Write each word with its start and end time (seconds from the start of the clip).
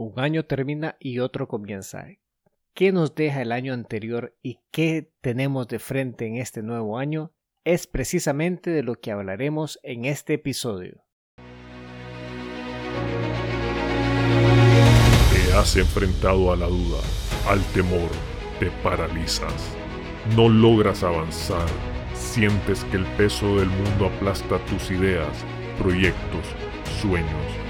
Un 0.00 0.18
año 0.18 0.46
termina 0.46 0.96
y 0.98 1.18
otro 1.18 1.46
comienza. 1.46 2.06
¿Qué 2.72 2.90
nos 2.90 3.14
deja 3.14 3.42
el 3.42 3.52
año 3.52 3.74
anterior 3.74 4.34
y 4.42 4.60
qué 4.70 5.12
tenemos 5.20 5.68
de 5.68 5.78
frente 5.78 6.26
en 6.26 6.38
este 6.38 6.62
nuevo 6.62 6.96
año? 6.96 7.34
Es 7.64 7.86
precisamente 7.86 8.70
de 8.70 8.82
lo 8.82 8.94
que 8.94 9.10
hablaremos 9.10 9.78
en 9.82 10.06
este 10.06 10.32
episodio. 10.32 11.04
Te 15.34 15.52
has 15.52 15.76
enfrentado 15.76 16.50
a 16.50 16.56
la 16.56 16.68
duda, 16.68 17.02
al 17.46 17.62
temor, 17.74 18.08
te 18.58 18.70
paralizas. 18.82 19.76
No 20.34 20.48
logras 20.48 21.02
avanzar, 21.02 21.68
sientes 22.14 22.84
que 22.84 22.96
el 22.96 23.04
peso 23.18 23.58
del 23.58 23.68
mundo 23.68 24.06
aplasta 24.06 24.64
tus 24.64 24.90
ideas, 24.90 25.44
proyectos, 25.78 26.46
sueños 27.02 27.69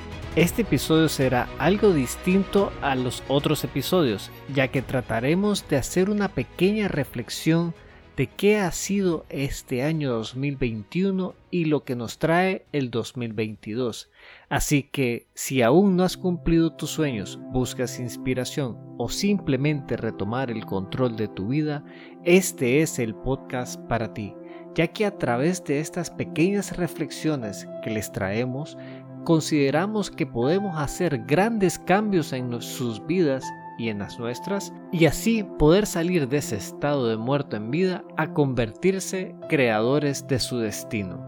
este 0.35 0.61
episodio 0.61 1.09
será 1.09 1.49
algo 1.59 1.93
distinto 1.93 2.71
a 2.81 2.95
los 2.95 3.21
otros 3.27 3.65
episodios, 3.65 4.31
ya 4.53 4.69
que 4.69 4.81
trataremos 4.81 5.67
de 5.67 5.75
hacer 5.75 6.09
una 6.09 6.29
pequeña 6.29 6.87
reflexión 6.87 7.73
de 8.15 8.27
qué 8.27 8.57
ha 8.57 8.71
sido 8.71 9.25
este 9.29 9.83
año 9.83 10.11
2021 10.11 11.33
y 11.49 11.65
lo 11.65 11.83
que 11.83 11.95
nos 11.95 12.17
trae 12.17 12.65
el 12.71 12.91
2022. 12.91 14.09
Así 14.49 14.83
que 14.83 15.27
si 15.33 15.61
aún 15.61 15.95
no 15.95 16.03
has 16.03 16.17
cumplido 16.17 16.73
tus 16.73 16.91
sueños, 16.91 17.39
buscas 17.51 17.99
inspiración 17.99 18.77
o 18.97 19.09
simplemente 19.09 19.97
retomar 19.97 20.51
el 20.51 20.65
control 20.65 21.15
de 21.15 21.29
tu 21.29 21.47
vida, 21.47 21.83
este 22.23 22.81
es 22.81 22.99
el 22.99 23.15
podcast 23.15 23.79
para 23.87 24.13
ti, 24.13 24.33
ya 24.75 24.87
que 24.87 25.05
a 25.05 25.17
través 25.17 25.63
de 25.63 25.79
estas 25.79 26.09
pequeñas 26.09 26.77
reflexiones 26.77 27.67
que 27.83 27.89
les 27.89 28.11
traemos, 28.11 28.77
consideramos 29.23 30.11
que 30.11 30.25
podemos 30.25 30.77
hacer 30.77 31.25
grandes 31.25 31.79
cambios 31.79 32.33
en 32.33 32.61
sus 32.61 33.05
vidas 33.05 33.45
y 33.77 33.89
en 33.89 33.99
las 33.99 34.19
nuestras, 34.19 34.73
y 34.91 35.05
así 35.05 35.43
poder 35.57 35.85
salir 35.85 36.27
de 36.27 36.37
ese 36.37 36.57
estado 36.57 37.07
de 37.07 37.17
muerto 37.17 37.55
en 37.55 37.71
vida 37.71 38.03
a 38.17 38.33
convertirse 38.33 39.35
creadores 39.49 40.27
de 40.27 40.39
su 40.39 40.57
destino. 40.59 41.25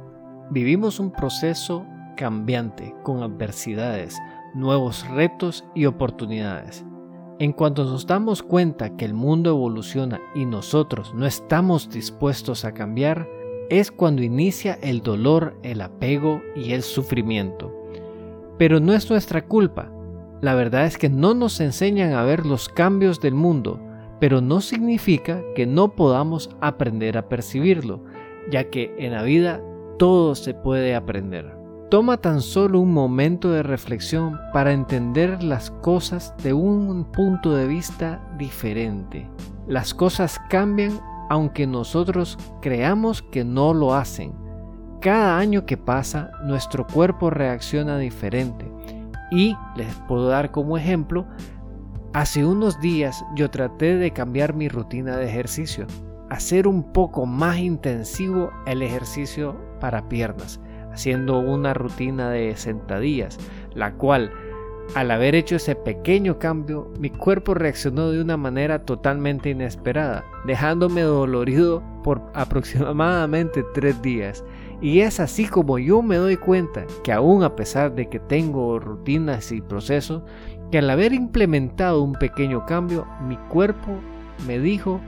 Vivimos 0.52 1.00
un 1.00 1.12
proceso 1.12 1.86
cambiante, 2.16 2.94
con 3.04 3.24
adversidades, 3.24 4.20
nuevos 4.54 5.08
retos 5.10 5.66
y 5.74 5.86
oportunidades. 5.86 6.86
En 7.40 7.54
cuanto 7.54 7.84
nos 7.84 8.06
damos 8.06 8.44
cuenta 8.44 8.96
que 8.96 9.06
el 9.06 9.16
mundo 9.16 9.50
evoluciona 9.50 10.22
y 10.36 10.46
nosotros 10.46 11.14
no 11.16 11.26
estamos 11.26 11.90
dispuestos 11.90 12.64
a 12.66 12.74
cambiar, 12.74 13.28
es 13.70 13.92
cuando 13.92 14.22
inicia 14.22 14.78
el 14.84 15.02
dolor, 15.02 15.58
el 15.64 15.82
apego 15.82 16.42
y 16.56 16.74
el 16.74 16.84
sufrimiento. 16.84 17.83
Pero 18.58 18.80
no 18.80 18.94
es 18.94 19.09
nuestra 19.09 19.46
culpa. 19.46 19.92
La 20.42 20.56
verdad 20.56 20.86
es 20.86 20.98
que 20.98 21.09
no 21.09 21.34
nos 21.34 21.59
enseñan 21.59 22.14
a 22.14 22.23
ver 22.23 22.46
los 22.46 22.70
cambios 22.70 23.22
del 23.22 23.34
mundo, 23.34 23.80
pero 24.20 24.42
no 24.42 24.62
significa 24.62 25.42
que 25.56 25.66
no 25.66 25.96
podamos 25.96 26.50
aprender 26.62 27.18
a 27.18 27.30
percibirlo, 27.30 28.04
ya 28.52 28.70
que 28.70 28.94
en 28.98 29.14
la 29.14 29.24
vida 29.24 29.62
todo 29.98 30.36
se 30.36 30.53
puede 30.53 30.96
aprender. 30.96 31.56
Toma 31.90 32.18
tan 32.18 32.41
solo 32.41 32.80
un 32.80 32.91
momento 32.91 33.52
de 33.52 33.64
reflexión 33.64 34.40
para 34.52 34.74
entender 34.74 35.44
las 35.44 35.72
cosas 35.72 36.34
de 36.44 36.52
un 36.52 37.06
punto 37.12 37.56
de 37.56 37.68
vista 37.68 38.22
diferente. 38.38 39.30
Las 39.68 39.94
cosas 39.94 40.41
cambian 40.50 41.00
aunque 41.30 41.66
nosotros 41.66 42.38
creamos 42.62 43.22
que 43.22 43.44
no 43.44 43.74
lo 43.74 43.94
hacen 43.94 44.43
cada 45.03 45.38
año 45.38 45.66
que 45.66 45.75
pasa, 45.75 46.31
nuestro 46.44 46.88
cuerpo 46.88 47.30
reacciona 47.30 47.97
diferente. 47.97 48.66
Y 49.31 49.53
les 49.75 49.94
puedo 50.08 50.30
dar 50.30 50.52
como 50.52 50.78
ejemplo, 50.78 51.25
hace 52.14 52.46
unos 52.46 52.80
días 52.80 53.25
yo 53.36 53.50
traté 53.50 53.97
de 53.97 54.12
cambiar 54.12 54.53
mi 54.53 54.69
rutina 54.69 55.18
de 55.18 55.25
ejercicio, 55.25 55.86
hacer 56.30 56.69
un 56.69 56.94
poco 56.94 57.25
más 57.25 57.58
intensivo 57.58 58.50
el 58.66 58.81
ejercicio 58.81 59.58
para 59.81 60.08
piernas, 60.08 60.62
haciendo 60.94 61.38
una 61.38 61.74
rutina 61.74 62.30
de 62.30 62.56
sentadillas, 62.56 63.38
la 63.75 63.91
cual 63.96 64.31
al 64.96 65.12
haber 65.12 65.35
hecho 65.35 65.58
ese 65.58 65.75
pequeño 65.75 66.40
cambio, 66.40 66.90
mi 66.97 67.09
cuerpo 67.09 67.56
reaccionó 67.56 68.09
de 68.09 68.22
una 68.22 68.38
manera 68.38 68.85
totalmente 68.85 69.50
inesperada, 69.50 70.24
dejándome 70.46 71.02
dolorido 71.02 71.84
por 72.03 72.22
aproximadamente 72.34 73.66
tres 73.74 74.02
días 74.02 74.46
y 74.84 75.00
es 75.00 75.22
así 75.22 75.46
como 75.46 75.80
yo 75.80 76.02
me 76.02 76.18
doy 76.18 76.36
cuenta 76.36 76.86
que 77.06 77.14
aún 77.14 77.42
a 77.44 77.56
pesar 77.56 77.96
de 77.96 78.10
que 78.10 78.20
tengo 78.20 78.80
rutinas 78.80 79.54
y 79.54 79.62
procesos, 79.62 80.24
que 80.72 80.80
al 80.80 80.90
haber 80.90 81.14
implementado 81.14 82.04
un 82.04 82.12
pequeño 82.12 82.66
cambio, 82.66 83.08
mi 83.26 83.38
cuerpo 83.38 83.98
me 84.46 84.60
dijo 84.60 85.00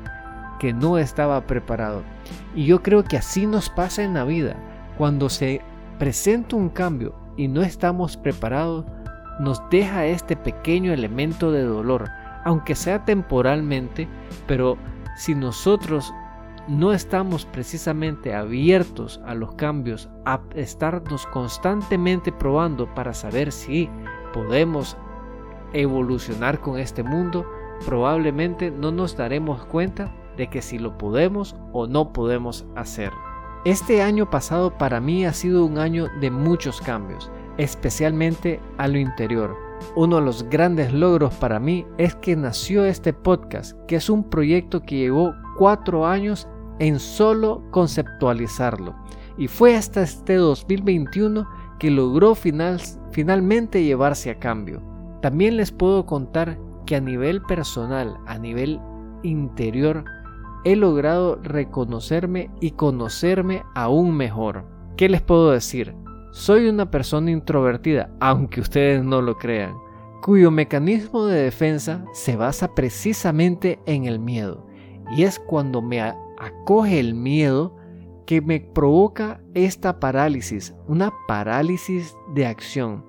que 0.60 0.72
no 0.72 0.98
estaba 0.98 1.46
preparado. 1.46 2.04
Y 2.56 2.66
yo 2.66 2.82
creo 2.82 3.04
que 3.04 3.18
así 3.18 3.46
nos 3.46 3.70
pasa 3.70 4.02
en 4.02 4.14
la 4.14 4.24
vida. 4.24 4.56
Cuando 4.98 5.28
se 5.28 5.60
presenta 6.00 6.56
un 6.56 6.70
cambio 6.70 7.14
y 7.36 7.50
no 7.50 7.62
estamos 7.62 8.16
preparados, 8.16 8.86
nos 9.42 9.62
deja 9.70 10.06
este 10.06 10.38
pequeño 10.38 10.94
elemento 10.94 11.52
de 11.52 11.64
dolor, 11.64 12.10
aunque 12.46 12.76
sea 12.76 13.04
temporalmente, 13.04 14.08
pero 14.48 14.78
si 15.18 15.36
nosotros 15.36 16.14
no 16.68 16.94
estamos 16.94 17.46
precisamente 17.46 18.34
abiertos 18.34 19.22
a 19.26 19.36
los 19.36 19.54
cambios, 19.56 20.10
a 20.26 20.42
estarnos 20.56 21.28
constantemente 21.28 22.32
probando 22.32 22.94
para 22.94 23.14
saber 23.14 23.52
si 23.52 23.90
podemos 24.34 24.98
evolucionar 25.74 26.60
con 26.60 26.80
este 26.80 27.04
mundo, 27.04 27.46
probablemente 27.86 28.72
no 28.72 28.92
nos 28.92 29.16
daremos 29.16 29.66
cuenta 29.66 30.12
de 30.38 30.48
que 30.50 30.62
si 30.62 30.80
lo 30.80 30.98
podemos 30.98 31.56
o 31.72 31.88
no 31.88 32.14
podemos 32.14 32.66
hacer. 32.76 33.12
Este 33.66 34.02
año 34.02 34.30
pasado 34.30 34.78
para 34.78 35.00
mí 35.00 35.26
ha 35.26 35.34
sido 35.34 35.66
un 35.66 35.78
año 35.78 36.08
de 36.20 36.32
muchos 36.32 36.82
cambios, 36.82 37.32
especialmente 37.58 38.60
a 38.78 38.88
lo 38.88 38.98
interior. 38.98 39.58
Uno 39.96 40.18
de 40.18 40.22
los 40.24 40.44
grandes 40.50 40.94
logros 40.94 41.34
para 41.36 41.60
mí 41.60 41.86
es 41.98 42.16
que 42.16 42.36
nació 42.36 42.86
este 42.86 43.12
podcast, 43.14 43.78
que 43.88 43.98
es 43.98 44.10
un 44.10 44.30
proyecto 44.30 44.82
que 44.82 44.98
llevó 44.98 45.34
cuatro 45.58 46.06
años 46.06 46.48
en 46.80 47.00
solo 47.00 47.64
conceptualizarlo. 47.72 48.96
Y 49.38 49.48
fue 49.48 49.76
hasta 49.76 50.02
este 50.02 50.36
2021 50.36 51.48
que 51.80 51.92
logró 51.92 52.36
finalmente 52.36 53.84
llevarse 53.84 54.30
a 54.30 54.40
cambio. 54.40 54.82
También 55.22 55.58
les 55.58 55.72
puedo 55.72 56.06
contar 56.06 56.58
que 56.86 56.96
a 56.96 57.02
nivel 57.02 57.42
personal, 57.42 58.18
a 58.28 58.38
nivel 58.38 58.80
interior, 59.24 60.06
he 60.64 60.76
logrado 60.76 61.36
reconocerme 61.44 62.50
y 62.62 62.72
conocerme 62.72 63.64
aún 63.76 64.16
mejor. 64.16 64.66
¿Qué 64.98 65.10
les 65.10 65.22
puedo 65.22 65.52
decir? 65.52 65.94
Soy 66.32 66.68
una 66.68 66.90
persona 66.92 67.32
introvertida, 67.32 68.10
aunque 68.20 68.62
ustedes 68.62 69.04
no 69.04 69.22
lo 69.22 69.38
crean, 69.38 69.74
cuyo 70.22 70.52
mecanismo 70.52 71.26
de 71.26 71.44
defensa 71.44 72.04
se 72.14 72.36
basa 72.36 72.74
precisamente 72.74 73.80
en 73.86 74.06
el 74.06 74.20
miedo. 74.20 74.66
Y 75.16 75.24
es 75.24 75.40
cuando 75.40 75.82
me 75.82 76.02
acoge 76.38 77.00
el 77.00 77.14
miedo 77.14 77.76
que 78.26 78.42
me 78.42 78.60
provoca 78.60 79.42
esta 79.54 80.00
parálisis, 80.00 80.76
una 80.88 81.14
parálisis 81.28 82.16
de 82.34 82.46
acción, 82.46 83.06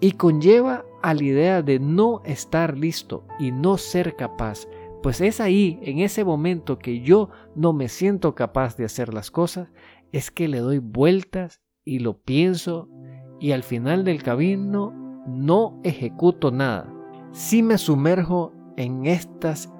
y 0.00 0.12
conlleva 0.12 0.84
a 1.02 1.14
la 1.14 1.22
idea 1.22 1.62
de 1.62 1.78
no 1.78 2.22
estar 2.24 2.76
listo 2.76 3.26
y 3.38 3.52
no 3.52 3.76
ser 3.76 4.16
capaz, 4.16 4.66
pues 5.02 5.20
es 5.20 5.40
ahí, 5.40 5.78
en 5.82 6.00
ese 6.00 6.24
momento 6.24 6.78
que 6.78 7.00
yo 7.00 7.30
no 7.54 7.72
me 7.72 7.88
siento 7.88 8.34
capaz 8.34 8.76
de 8.76 8.84
hacer 8.84 9.14
las 9.14 9.30
cosas, 9.30 9.68
es 10.12 10.30
que 10.30 10.48
le 10.48 10.58
doy 10.58 10.78
vueltas 10.78 11.60
y 11.84 12.00
lo 12.00 12.18
pienso 12.18 12.88
y 13.40 13.52
al 13.52 13.62
final 13.62 14.04
del 14.04 14.22
camino 14.22 14.92
no 15.26 15.80
ejecuto 15.84 16.50
nada. 16.50 16.92
Si 17.32 17.62
me 17.62 17.78
sumerjo 17.78 18.52
en 18.76 19.06
estas 19.06 19.72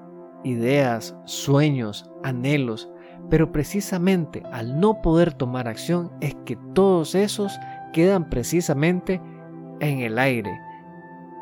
ideas, 0.43 1.15
sueños, 1.25 2.09
anhelos, 2.23 2.89
pero 3.29 3.51
precisamente 3.51 4.43
al 4.51 4.79
no 4.79 5.01
poder 5.01 5.33
tomar 5.33 5.67
acción 5.67 6.11
es 6.21 6.35
que 6.45 6.57
todos 6.73 7.15
esos 7.15 7.57
quedan 7.93 8.29
precisamente 8.29 9.21
en 9.79 9.99
el 9.99 10.17
aire, 10.17 10.51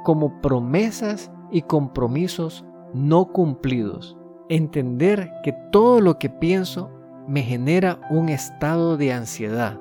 como 0.03 0.41
promesas 0.41 1.31
y 1.51 1.61
compromisos 1.61 2.65
no 2.94 3.31
cumplidos. 3.31 4.17
Entender 4.49 5.31
que 5.44 5.53
todo 5.71 5.99
lo 6.01 6.17
que 6.19 6.29
pienso 6.29 6.91
me 7.27 7.41
genera 7.41 7.99
un 8.09 8.29
estado 8.29 8.97
de 8.97 9.11
ansiedad, 9.13 9.79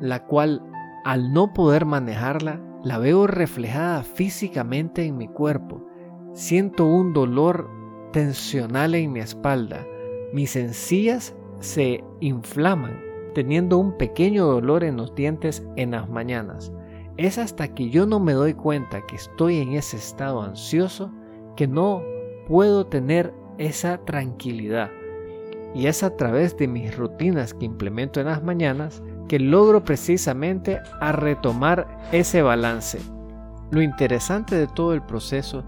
la 0.00 0.26
cual 0.26 0.62
al 1.04 1.32
no 1.32 1.52
poder 1.52 1.86
manejarla, 1.86 2.60
la 2.82 2.98
veo 2.98 3.26
reflejada 3.26 4.02
físicamente 4.02 5.04
en 5.04 5.16
mi 5.16 5.28
cuerpo. 5.28 5.84
Siento 6.32 6.86
un 6.86 7.12
dolor 7.12 7.70
tensional 8.12 8.94
en 8.94 9.12
mi 9.12 9.20
espalda. 9.20 9.86
Mis 10.32 10.56
encías 10.56 11.34
se 11.60 12.04
inflaman, 12.20 13.00
teniendo 13.34 13.78
un 13.78 13.96
pequeño 13.96 14.46
dolor 14.46 14.84
en 14.84 14.96
los 14.96 15.14
dientes 15.14 15.62
en 15.76 15.92
las 15.92 16.08
mañanas. 16.08 16.72
Es 17.16 17.38
hasta 17.38 17.74
que 17.74 17.90
yo 17.90 18.06
no 18.06 18.20
me 18.20 18.32
doy 18.32 18.54
cuenta 18.54 19.04
que 19.06 19.16
estoy 19.16 19.58
en 19.58 19.72
ese 19.72 19.96
estado 19.96 20.42
ansioso 20.42 21.10
que 21.56 21.66
no 21.66 22.02
puedo 22.46 22.86
tener 22.86 23.34
esa 23.58 23.98
tranquilidad. 24.04 24.90
Y 25.74 25.86
es 25.86 26.02
a 26.02 26.16
través 26.16 26.56
de 26.56 26.68
mis 26.68 26.96
rutinas 26.96 27.52
que 27.52 27.66
implemento 27.66 28.20
en 28.20 28.26
las 28.26 28.42
mañanas 28.42 29.02
que 29.28 29.38
logro 29.38 29.84
precisamente 29.84 30.80
a 31.00 31.12
retomar 31.12 32.08
ese 32.12 32.42
balance. 32.42 32.98
Lo 33.70 33.82
interesante 33.82 34.56
de 34.56 34.66
todo 34.66 34.94
el 34.94 35.02
proceso 35.02 35.64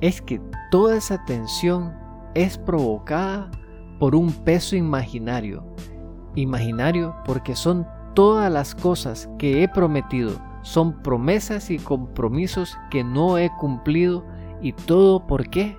es 0.00 0.22
que 0.22 0.40
toda 0.70 0.96
esa 0.96 1.24
tensión 1.24 1.92
es 2.34 2.58
provocada 2.58 3.50
por 3.98 4.14
un 4.14 4.32
peso 4.32 4.76
imaginario. 4.76 5.64
Imaginario 6.34 7.14
porque 7.24 7.56
son 7.56 7.86
todas 8.14 8.52
las 8.52 8.74
cosas 8.74 9.28
que 9.38 9.62
he 9.62 9.68
prometido, 9.68 10.32
son 10.62 11.02
promesas 11.02 11.70
y 11.70 11.78
compromisos 11.78 12.76
que 12.90 13.02
no 13.02 13.38
he 13.38 13.50
cumplido 13.58 14.24
y 14.60 14.72
todo 14.72 15.26
por 15.26 15.48
qué? 15.48 15.76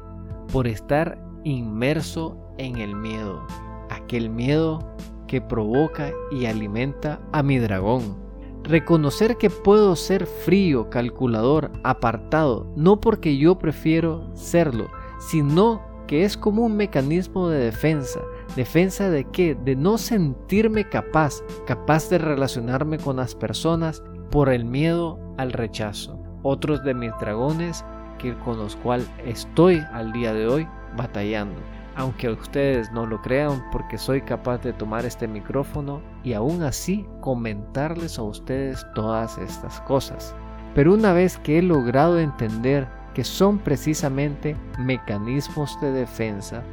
Por 0.52 0.68
estar 0.68 1.22
inmerso 1.44 2.38
en 2.58 2.78
el 2.78 2.96
miedo. 2.96 3.46
Aquel 3.90 4.30
miedo 4.30 4.80
que 5.28 5.42
provoca 5.42 6.12
y 6.32 6.46
alimenta 6.46 7.20
a 7.32 7.44
mi 7.44 7.60
dragón. 7.60 8.29
Reconocer 8.64 9.38
que 9.38 9.50
puedo 9.50 9.96
ser 9.96 10.26
frío, 10.26 10.90
calculador, 10.90 11.72
apartado, 11.84 12.68
no 12.76 13.00
porque 13.00 13.38
yo 13.38 13.58
prefiero 13.58 14.30
serlo, 14.36 14.90
sino 15.20 15.82
que 16.08 16.24
es 16.24 16.38
como 16.38 16.64
un 16.64 16.76
mecanismo 16.76 17.50
de 17.50 17.60
defensa. 17.60 18.20
¿Defensa 18.56 19.10
de 19.10 19.26
qué? 19.26 19.56
De 19.56 19.76
no 19.76 19.98
sentirme 19.98 20.88
capaz, 20.88 21.42
capaz 21.66 22.10
de 22.10 22.18
relacionarme 22.18 22.98
con 22.98 23.18
las 23.18 23.36
personas 23.36 24.04
por 24.30 24.50
el 24.50 24.66
miedo 24.66 25.20
al 25.38 25.54
rechazo. 25.54 26.20
Otros 26.44 26.84
de 26.84 26.94
mis 26.94 27.12
dragones 27.20 27.84
que 28.18 28.38
con 28.40 28.58
los 28.58 28.76
cuales 28.76 29.10
estoy 29.26 29.82
al 29.94 30.12
día 30.12 30.34
de 30.34 30.48
hoy 30.48 30.68
batallando 30.98 31.56
aunque 32.00 32.30
ustedes 32.30 32.92
no 32.94 33.06
lo 33.06 33.22
crean 33.22 33.62
porque 33.74 33.98
soy 33.98 34.22
capaz 34.22 34.60
de 34.60 34.72
tomar 34.72 35.06
este 35.06 35.28
micrófono 35.28 36.02
y 36.24 36.34
aún 36.34 36.64
así 36.64 37.06
comentarles 37.22 38.20
a 38.20 38.24
ustedes 38.24 38.86
todas 38.96 39.38
estas 39.38 39.82
cosas. 39.82 40.36
Pero 40.76 40.94
una 40.94 41.14
vez 41.14 41.38
que 41.38 41.60
he 41.60 41.62
logrado 41.62 42.20
entender 42.20 42.88
que 43.14 43.24
son 43.24 43.58
precisamente 43.58 44.56
mecanismos 44.78 45.80
de 45.82 45.92
defensa, 45.92 46.64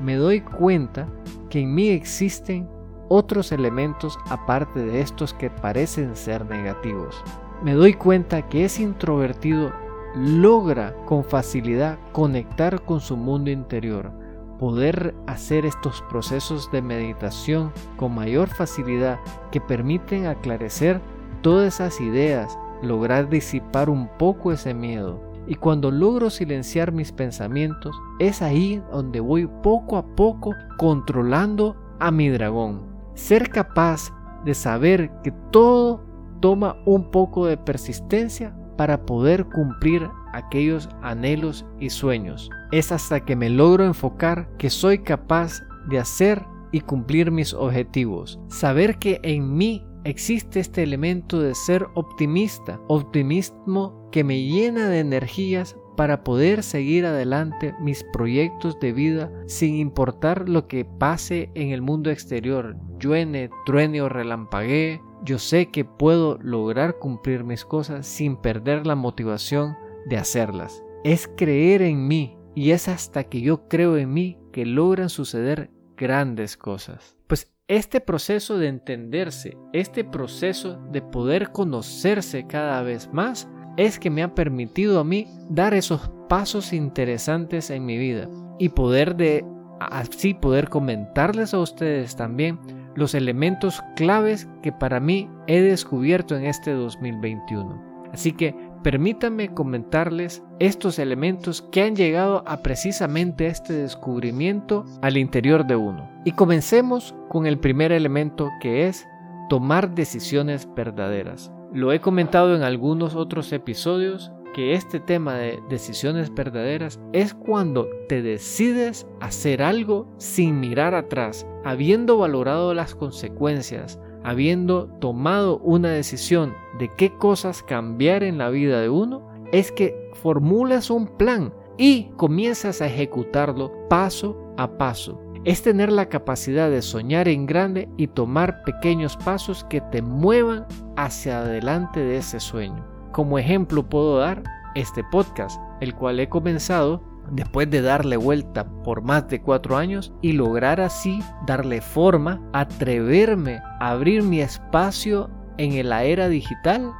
me 0.00 0.16
doy 0.16 0.40
cuenta 0.40 1.06
que 1.48 1.60
en 1.60 1.74
mí 1.74 1.88
existen 1.88 2.68
otros 3.08 3.52
elementos 3.52 4.18
aparte 4.28 4.80
de 4.80 5.00
estos 5.00 5.32
que 5.32 5.48
parecen 5.48 6.16
ser 6.16 6.44
negativos. 6.46 7.22
Me 7.62 7.72
doy 7.72 7.94
cuenta 7.94 8.42
que 8.42 8.64
ese 8.64 8.82
introvertido 8.82 9.72
logra 10.14 10.94
con 11.04 11.24
facilidad 11.24 11.98
conectar 12.12 12.82
con 12.84 13.00
su 13.00 13.16
mundo 13.16 13.50
interior, 13.50 14.10
poder 14.58 15.14
hacer 15.26 15.66
estos 15.66 16.02
procesos 16.08 16.70
de 16.70 16.82
meditación 16.82 17.72
con 17.96 18.14
mayor 18.14 18.48
facilidad 18.48 19.18
que 19.50 19.60
permiten 19.60 20.26
aclarecer 20.26 21.00
todas 21.42 21.74
esas 21.74 22.00
ideas, 22.00 22.58
lograr 22.82 23.28
disipar 23.28 23.90
un 23.90 24.08
poco 24.18 24.52
ese 24.52 24.74
miedo. 24.74 25.20
Y 25.46 25.54
cuando 25.54 25.90
logro 25.90 26.30
silenciar 26.30 26.90
mis 26.90 27.12
pensamientos, 27.12 27.94
es 28.18 28.42
ahí 28.42 28.82
donde 28.90 29.20
voy 29.20 29.46
poco 29.62 29.96
a 29.96 30.04
poco 30.04 30.54
controlando 30.76 31.76
a 32.00 32.10
mi 32.10 32.28
dragón. 32.28 32.82
Ser 33.14 33.48
capaz 33.50 34.12
de 34.44 34.54
saber 34.54 35.10
que 35.22 35.32
todo 35.52 36.04
toma 36.40 36.76
un 36.84 37.10
poco 37.10 37.46
de 37.46 37.56
persistencia 37.56 38.56
para 38.76 39.04
poder 39.06 39.46
cumplir 39.46 40.08
aquellos 40.32 40.88
anhelos 41.02 41.64
y 41.80 41.90
sueños. 41.90 42.50
Es 42.72 42.92
hasta 42.92 43.24
que 43.24 43.36
me 43.36 43.50
logro 43.50 43.84
enfocar 43.84 44.48
que 44.58 44.70
soy 44.70 44.98
capaz 44.98 45.62
de 45.88 45.98
hacer 45.98 46.44
y 46.72 46.80
cumplir 46.80 47.30
mis 47.30 47.54
objetivos. 47.54 48.38
Saber 48.48 48.98
que 48.98 49.20
en 49.22 49.56
mí 49.56 49.86
existe 50.04 50.60
este 50.60 50.82
elemento 50.82 51.40
de 51.40 51.54
ser 51.54 51.86
optimista, 51.94 52.80
optimismo 52.88 54.08
que 54.12 54.24
me 54.24 54.42
llena 54.42 54.88
de 54.88 55.00
energías 55.00 55.76
para 55.96 56.22
poder 56.22 56.62
seguir 56.62 57.06
adelante 57.06 57.74
mis 57.80 58.04
proyectos 58.12 58.78
de 58.80 58.92
vida 58.92 59.32
sin 59.46 59.76
importar 59.76 60.48
lo 60.48 60.68
que 60.68 60.84
pase 60.84 61.50
en 61.54 61.70
el 61.70 61.82
mundo 61.82 62.10
exterior, 62.10 62.76
lluene, 63.00 63.50
truene 63.64 64.02
o 64.02 64.08
relampaguee, 64.08 65.00
yo 65.26 65.38
sé 65.38 65.70
que 65.70 65.84
puedo 65.84 66.38
lograr 66.40 66.98
cumplir 66.98 67.42
mis 67.44 67.64
cosas 67.64 68.06
sin 68.06 68.36
perder 68.36 68.86
la 68.86 68.94
motivación 68.94 69.76
de 70.06 70.16
hacerlas. 70.16 70.82
Es 71.04 71.28
creer 71.36 71.82
en 71.82 72.06
mí 72.06 72.38
y 72.54 72.70
es 72.70 72.88
hasta 72.88 73.24
que 73.24 73.40
yo 73.40 73.68
creo 73.68 73.96
en 73.96 74.14
mí 74.14 74.38
que 74.52 74.64
logran 74.64 75.10
suceder 75.10 75.70
grandes 75.96 76.56
cosas. 76.56 77.16
Pues 77.26 77.52
este 77.66 78.00
proceso 78.00 78.56
de 78.56 78.68
entenderse, 78.68 79.56
este 79.72 80.04
proceso 80.04 80.80
de 80.92 81.02
poder 81.02 81.50
conocerse 81.50 82.46
cada 82.46 82.82
vez 82.82 83.12
más, 83.12 83.48
es 83.76 83.98
que 83.98 84.10
me 84.10 84.22
ha 84.22 84.34
permitido 84.34 85.00
a 85.00 85.04
mí 85.04 85.26
dar 85.50 85.74
esos 85.74 86.10
pasos 86.28 86.72
interesantes 86.72 87.70
en 87.70 87.84
mi 87.84 87.98
vida 87.98 88.28
y 88.58 88.68
poder 88.70 89.16
de 89.16 89.44
así 89.80 90.34
poder 90.34 90.68
comentarles 90.68 91.52
a 91.52 91.58
ustedes 91.58 92.16
también 92.16 92.58
los 92.96 93.14
elementos 93.14 93.82
claves 93.94 94.48
que 94.62 94.72
para 94.72 94.98
mí 94.98 95.30
he 95.46 95.60
descubierto 95.60 96.36
en 96.36 96.46
este 96.46 96.72
2021. 96.72 97.96
Así 98.12 98.32
que 98.32 98.54
permítanme 98.82 99.52
comentarles 99.52 100.42
estos 100.58 100.98
elementos 100.98 101.62
que 101.70 101.82
han 101.82 101.96
llegado 101.96 102.42
a 102.46 102.62
precisamente 102.62 103.46
este 103.46 103.74
descubrimiento 103.74 104.84
al 105.02 105.16
interior 105.16 105.66
de 105.66 105.76
uno. 105.76 106.08
Y 106.24 106.32
comencemos 106.32 107.14
con 107.28 107.46
el 107.46 107.58
primer 107.58 107.92
elemento 107.92 108.50
que 108.60 108.88
es 108.88 109.06
tomar 109.48 109.94
decisiones 109.94 110.68
verdaderas. 110.74 111.52
Lo 111.72 111.92
he 111.92 112.00
comentado 112.00 112.56
en 112.56 112.62
algunos 112.62 113.14
otros 113.14 113.52
episodios 113.52 114.32
que 114.56 114.72
este 114.72 115.00
tema 115.00 115.34
de 115.34 115.62
decisiones 115.68 116.34
verdaderas 116.34 116.98
es 117.12 117.34
cuando 117.34 117.90
te 118.08 118.22
decides 118.22 119.06
hacer 119.20 119.62
algo 119.62 120.10
sin 120.16 120.60
mirar 120.60 120.94
atrás, 120.94 121.46
habiendo 121.62 122.16
valorado 122.16 122.72
las 122.72 122.94
consecuencias, 122.94 124.00
habiendo 124.24 124.86
tomado 124.98 125.58
una 125.58 125.90
decisión 125.90 126.54
de 126.78 126.90
qué 126.96 127.14
cosas 127.18 127.62
cambiar 127.62 128.22
en 128.22 128.38
la 128.38 128.48
vida 128.48 128.80
de 128.80 128.88
uno, 128.88 129.28
es 129.52 129.70
que 129.70 130.10
formulas 130.14 130.88
un 130.88 131.06
plan 131.18 131.52
y 131.76 132.04
comienzas 132.16 132.80
a 132.80 132.86
ejecutarlo 132.86 133.70
paso 133.90 134.54
a 134.56 134.78
paso. 134.78 135.20
Es 135.44 135.60
tener 135.60 135.92
la 135.92 136.08
capacidad 136.08 136.70
de 136.70 136.80
soñar 136.80 137.28
en 137.28 137.44
grande 137.44 137.90
y 137.98 138.06
tomar 138.06 138.62
pequeños 138.62 139.18
pasos 139.18 139.64
que 139.64 139.82
te 139.82 140.00
muevan 140.00 140.66
hacia 140.96 141.40
adelante 141.40 142.00
de 142.00 142.16
ese 142.16 142.40
sueño. 142.40 142.95
Como 143.16 143.38
ejemplo 143.38 143.88
puedo 143.88 144.18
dar 144.18 144.42
este 144.74 145.02
podcast, 145.02 145.58
el 145.80 145.94
cual 145.94 146.20
he 146.20 146.28
comenzado 146.28 147.02
después 147.30 147.70
de 147.70 147.80
darle 147.80 148.18
vuelta 148.18 148.68
por 148.82 149.00
más 149.00 149.26
de 149.28 149.40
cuatro 149.40 149.78
años 149.78 150.12
y 150.20 150.32
lograr 150.32 150.82
así 150.82 151.20
darle 151.46 151.80
forma, 151.80 152.42
atreverme 152.52 153.62
a 153.80 153.92
abrir 153.92 154.22
mi 154.22 154.42
espacio 154.42 155.30
en 155.56 155.88
la 155.88 156.04
era 156.04 156.28
digital 156.28 156.92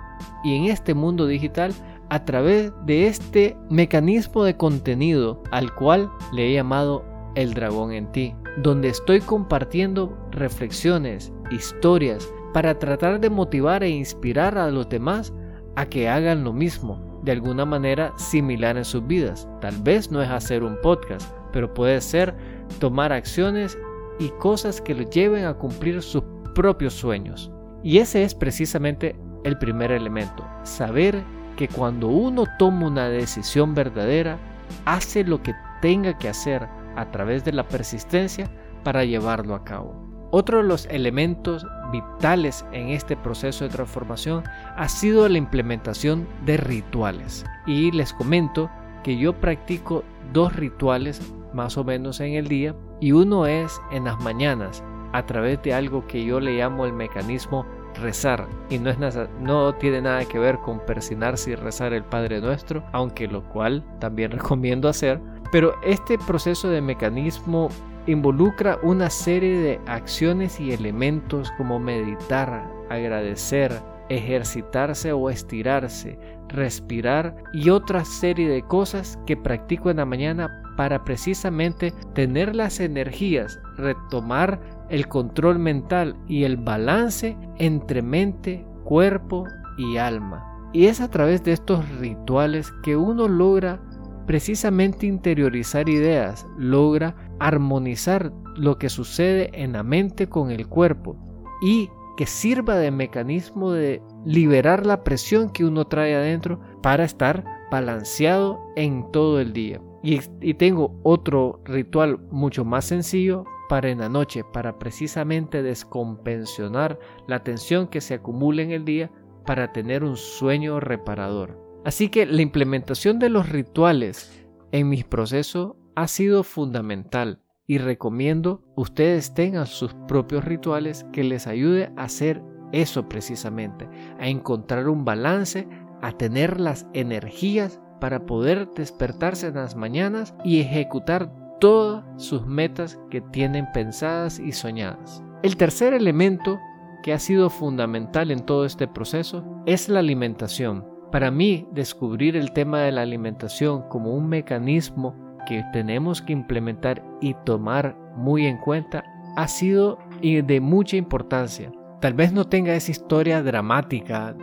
y 0.43 0.57
en 0.57 0.65
este 0.65 0.95
mundo 0.95 1.27
digital 1.27 1.75
a 2.09 2.25
través 2.25 2.73
de 2.87 3.09
este 3.09 3.55
mecanismo 3.69 4.43
de 4.43 4.57
contenido 4.57 5.43
al 5.51 5.75
cual 5.75 6.11
le 6.33 6.49
he 6.49 6.55
llamado 6.55 7.05
El 7.35 7.53
dragón 7.53 7.93
en 7.93 8.11
ti, 8.13 8.35
donde 8.63 8.89
estoy 8.89 9.21
compartiendo 9.21 10.17
reflexiones, 10.31 11.31
historias, 11.51 12.27
para 12.55 12.79
tratar 12.79 13.21
de 13.21 13.29
motivar 13.29 13.83
e 13.83 13.91
inspirar 13.91 14.57
a 14.57 14.71
los 14.71 14.89
demás 14.89 15.31
a 15.77 15.87
que 15.87 16.09
hagan 16.09 16.45
lo 16.45 16.53
mismo, 16.53 17.21
de 17.23 17.33
alguna 17.33 17.65
manera 17.65 18.13
similar 18.17 18.77
en 18.77 18.85
sus 18.85 19.07
vidas. 19.07 19.49
Tal 19.61 19.77
vez 19.83 20.11
no 20.11 20.23
es 20.23 20.29
hacer 20.29 20.63
un 20.63 20.81
podcast, 20.81 21.31
pero 21.53 21.73
puede 21.73 22.01
ser 22.01 22.35
tomar 22.81 23.13
acciones 23.13 23.79
y 24.19 24.29
cosas 24.39 24.81
que 24.81 24.95
los 24.95 25.11
lleven 25.11 25.45
a 25.45 25.55
cumplir 25.55 26.03
sus 26.03 26.23
propios 26.55 26.95
sueños. 26.95 27.51
Y 27.83 27.99
ese 27.99 28.25
es 28.25 28.35
precisamente 28.35 29.15
el 29.45 29.59
primer 29.59 29.93
elemento, 29.93 30.45
saber 30.65 31.23
que 31.57 31.69
cuando 31.69 32.09
uno 32.09 32.45
toma 32.59 32.87
una 32.87 33.09
decisión 33.09 33.75
verdadera, 33.75 34.39
hace 34.85 35.25
lo 35.25 35.43
que 35.43 35.55
tenga 35.81 36.17
que 36.19 36.29
hacer 36.29 36.67
a 36.97 37.11
través 37.11 37.45
de 37.45 37.53
la 37.53 37.69
persistencia 37.69 38.51
para 38.83 39.05
llevarlo 39.05 39.55
a 39.55 39.65
cabo. 39.65 39.95
Otro 40.31 40.59
de 40.59 40.65
los 40.65 40.87
elementos 40.87 41.67
vitales 41.91 42.65
en 42.73 42.89
este 42.89 43.17
proceso 43.17 43.65
de 43.65 43.71
transformación 43.71 44.45
ha 44.77 44.89
sido 44.89 45.29
la 45.29 45.39
implementación 45.39 46.27
de 46.45 46.57
rituales. 46.57 47.45
Y 47.67 47.91
les 47.93 48.13
comento 48.13 48.71
que 49.03 49.17
yo 49.17 49.33
practico 49.33 50.05
dos 50.33 50.55
rituales 50.57 51.21
más 51.53 51.77
o 51.77 51.85
menos 51.85 52.21
en 52.21 52.35
el 52.35 52.49
día 52.49 52.75
y 53.01 53.13
uno 53.13 53.47
es 53.47 53.81
en 53.93 54.05
las 54.05 54.21
mañanas 54.21 54.83
a 55.13 55.25
través 55.25 55.63
de 55.63 55.73
algo 55.73 56.07
que 56.07 56.25
yo 56.25 56.41
le 56.41 56.57
llamo 56.59 56.85
el 56.85 56.93
mecanismo 56.93 57.65
rezar 58.01 58.47
y 58.69 58.79
no, 58.79 58.91
es 58.91 58.99
no 59.41 59.75
tiene 59.75 60.03
nada 60.03 60.25
que 60.25 60.39
ver 60.39 60.59
con 60.59 60.81
persinarse 60.81 61.53
y 61.53 61.55
rezar 61.55 61.93
el 61.93 62.05
Padre 62.05 62.41
Nuestro, 62.41 62.83
aunque 62.93 63.27
lo 63.27 63.43
cual 63.45 63.85
también 63.99 64.31
recomiendo 64.33 64.89
hacer, 64.89 65.21
pero 65.51 65.75
este 65.83 66.19
proceso 66.19 66.69
de 66.69 66.81
mecanismo 66.81 67.69
involucra 68.07 68.79
una 68.83 69.11
serie 69.11 69.59
de 69.59 69.81
acciones 69.87 70.61
y 70.61 70.73
elementos 70.73 71.51
como 71.57 71.79
meditar, 71.79 72.69
agradecer, 72.89 73.73
ejercitarse 74.09 75.13
o 75.13 75.31
estirarse, 75.31 76.19
respirar 76.49 77.37
y 77.53 77.71
otra 77.71 78.05
serie 78.05 78.49
de 78.49 78.63
cosas 78.63 79.19
que 79.27 79.37
practico 79.37 79.91
en 79.91 79.97
la 79.97 80.05
mañana 80.05 80.63
para 80.77 81.05
precisamente 81.05 81.93
tener 82.15 82.55
las 82.55 82.81
energías, 82.81 83.59
retomar 83.77 84.61
el 84.91 85.09
control 85.09 85.59
mental 85.59 86.17
y 86.29 86.45
el 86.45 86.57
balance 86.57 87.37
entre 87.59 88.03
mente, 88.03 88.65
cuerpo 88.85 89.45
y 89.77 89.97
alma. 89.97 90.45
Y 90.73 90.87
es 90.87 91.01
a 91.01 91.11
través 91.11 91.43
de 91.43 91.53
estos 91.53 91.89
rituales 91.99 92.73
que 92.83 92.97
uno 92.97 93.27
logra 93.27 93.81
precisamente 94.27 95.07
interiorizar 95.07 95.89
ideas, 95.89 96.47
logra 96.59 97.15
armonizar 97.39 98.33
lo 98.57 98.79
que 98.79 98.89
sucede 98.89 99.51
en 99.53 99.73
la 99.73 99.83
mente 99.83 100.29
con 100.29 100.51
el 100.51 100.67
cuerpo 100.67 101.17
y 101.63 101.91
que 102.17 102.27
sirva 102.27 102.77
de 102.77 102.91
mecanismo 102.91 103.73
de 103.73 104.03
liberar 104.25 104.87
la 104.87 105.05
presión 105.05 105.51
que 105.51 105.65
uno 105.65 105.87
trae 105.87 106.15
adentro 106.15 106.61
para 106.83 107.05
estar 107.05 107.45
balanceado 107.71 108.59
en 108.77 109.11
todo 109.13 109.41
el 109.41 109.53
día. 109.53 109.81
Y, 110.03 110.21
y, 110.41 110.55
tengo 110.55 110.99
otro 111.03 111.61
ritual 111.65 112.19
mucho 112.31 112.65
más 112.65 112.85
sencillo 112.85 113.45
para 113.69 113.91
en 113.91 113.99
la 113.99 114.09
noche, 114.09 114.45
para 114.53 114.79
precisamente 114.79 115.63
descompensionar 115.63 116.99
la 117.27 117.43
tensión 117.43 117.89
que 117.89 118.01
se 118.01 118.15
acumula 118.15 118.63
en 118.63 118.71
el 118.71 118.85
día 118.85 119.11
para 119.45 119.73
tener 119.73 120.05
un 120.05 120.17
sueño 120.17 120.81
reparador. 120.81 121.61
Así 121.85 122.09
que 122.09 122.27
la 122.27 122.43
implementación 122.43 123.19
de 123.19 123.31
los 123.31 123.49
rituales 123.49 124.47
en 124.73 124.89
mis 124.89 125.05
procesos 125.05 125.75
ha 125.97 126.07
sido 126.09 126.45
fundamental 126.45 127.41
y 127.67 127.79
recomiendo 127.79 128.63
ustedes 128.77 129.35
tengan 129.35 129.67
sus 129.67 129.95
propios 130.07 130.45
rituales 130.45 131.07
que 131.13 131.25
les 131.25 131.47
ayude 131.47 131.91
a 131.97 132.05
hacer 132.05 132.43
eso 132.73 133.09
precisamente, 133.09 133.89
a 134.21 134.29
encontrar 134.29 134.89
un 134.89 135.05
balance, 135.05 135.67
a 136.03 136.13
tener 136.13 136.61
las 136.61 136.87
energías 136.93 137.81
para 138.01 138.27
poder 138.27 138.69
despertarse 138.75 139.49
en 139.49 139.55
las 139.55 139.75
mañanas 139.75 140.35
y 140.45 140.61
ejecutar 140.61 141.33
todas 141.59 142.05
sus 142.23 142.47
metas 142.47 143.01
que 143.11 143.23
tienen 143.23 143.67
pensadas 143.73 144.39
y 144.39 144.53
soñadas. 144.53 145.23
El 145.43 145.57
tercer 145.57 145.95
elemento 145.95 146.59
que 147.03 147.15
ha 147.15 147.19
sido 147.19 147.49
fundamental 147.49 148.31
en 148.31 148.45
todo 148.45 148.67
este 148.67 148.87
proceso 148.87 149.45
es 149.65 149.89
la 149.89 150.01
alimentación. 150.01 150.85
Para 151.11 151.31
mí, 151.31 151.67
descubrir 151.73 152.37
el 152.37 152.53
tema 152.53 152.81
de 152.81 152.93
la 152.93 153.03
alimentación 153.03 153.89
como 153.89 154.15
un 154.15 154.29
mecanismo 154.29 155.26
que 155.47 155.65
tenemos 155.73 156.21
que 156.21 156.33
implementar 156.33 157.03
y 157.21 157.35
tomar 157.45 157.97
muy 158.17 158.47
en 158.47 158.59
cuenta 158.59 159.05
ha 159.37 159.49
sido 159.49 159.99
de 160.21 160.61
mucha 160.61 160.97
importancia. 160.97 161.73
Tal 162.01 162.15
vez 162.15 162.33
no 162.33 162.45
tenga 162.45 162.75
esa 162.75 162.91
historia 162.91 163.43
dramática 163.43 164.35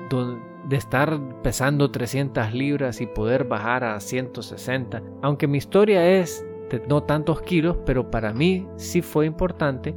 de 0.70 0.76
estar 0.76 1.20
pesando 1.44 1.92
300 1.92 2.54
libras 2.54 3.02
y 3.02 3.06
poder 3.06 3.44
bajar 3.44 3.84
a 3.84 4.00
160, 4.00 5.02
aunque 5.22 5.48
mi 5.48 5.58
historia 5.60 6.20
es 6.20 6.46
de 6.70 6.82
no 6.88 7.04
tantos 7.04 7.42
kilos, 7.42 7.78
pero 7.86 8.10
para 8.10 8.34
mí 8.34 8.68
sí 8.78 9.02
fue 9.02 9.26
importante 9.26 9.96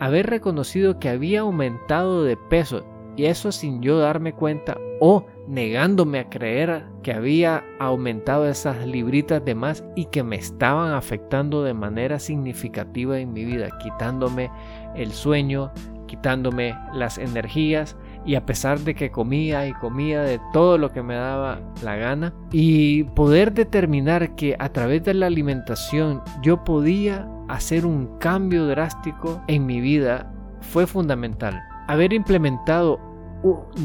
haber 0.00 0.26
reconocido 0.26 0.98
que 0.98 1.08
había 1.08 1.40
aumentado 1.40 2.24
de 2.24 2.36
peso 2.36 2.84
y 3.18 3.26
eso 3.26 3.50
sin 3.50 3.82
yo 3.82 3.98
darme 3.98 4.32
cuenta 4.32 4.78
o 5.00 5.26
negándome 5.48 6.20
a 6.20 6.30
creer 6.30 6.84
que 7.02 7.12
había 7.12 7.64
aumentado 7.80 8.48
esas 8.48 8.86
libritas 8.86 9.44
de 9.44 9.56
más 9.56 9.84
y 9.96 10.04
que 10.06 10.22
me 10.22 10.36
estaban 10.36 10.92
afectando 10.92 11.64
de 11.64 11.74
manera 11.74 12.20
significativa 12.20 13.18
en 13.18 13.32
mi 13.32 13.44
vida, 13.44 13.76
quitándome 13.82 14.52
el 14.94 15.10
sueño, 15.10 15.72
quitándome 16.06 16.78
las 16.92 17.18
energías 17.18 17.96
y 18.24 18.36
a 18.36 18.46
pesar 18.46 18.78
de 18.80 18.94
que 18.94 19.10
comía 19.10 19.66
y 19.66 19.72
comía 19.74 20.22
de 20.22 20.40
todo 20.52 20.78
lo 20.78 20.92
que 20.92 21.02
me 21.02 21.16
daba 21.16 21.60
la 21.82 21.96
gana 21.96 22.32
y 22.52 23.02
poder 23.02 23.52
determinar 23.52 24.36
que 24.36 24.54
a 24.60 24.68
través 24.68 25.02
de 25.02 25.14
la 25.14 25.26
alimentación 25.26 26.22
yo 26.40 26.62
podía 26.62 27.28
hacer 27.48 27.84
un 27.84 28.16
cambio 28.18 28.66
drástico 28.66 29.42
en 29.48 29.66
mi 29.66 29.80
vida 29.80 30.32
fue 30.60 30.86
fundamental. 30.86 31.60
Haber 31.88 32.12
implementado 32.12 33.07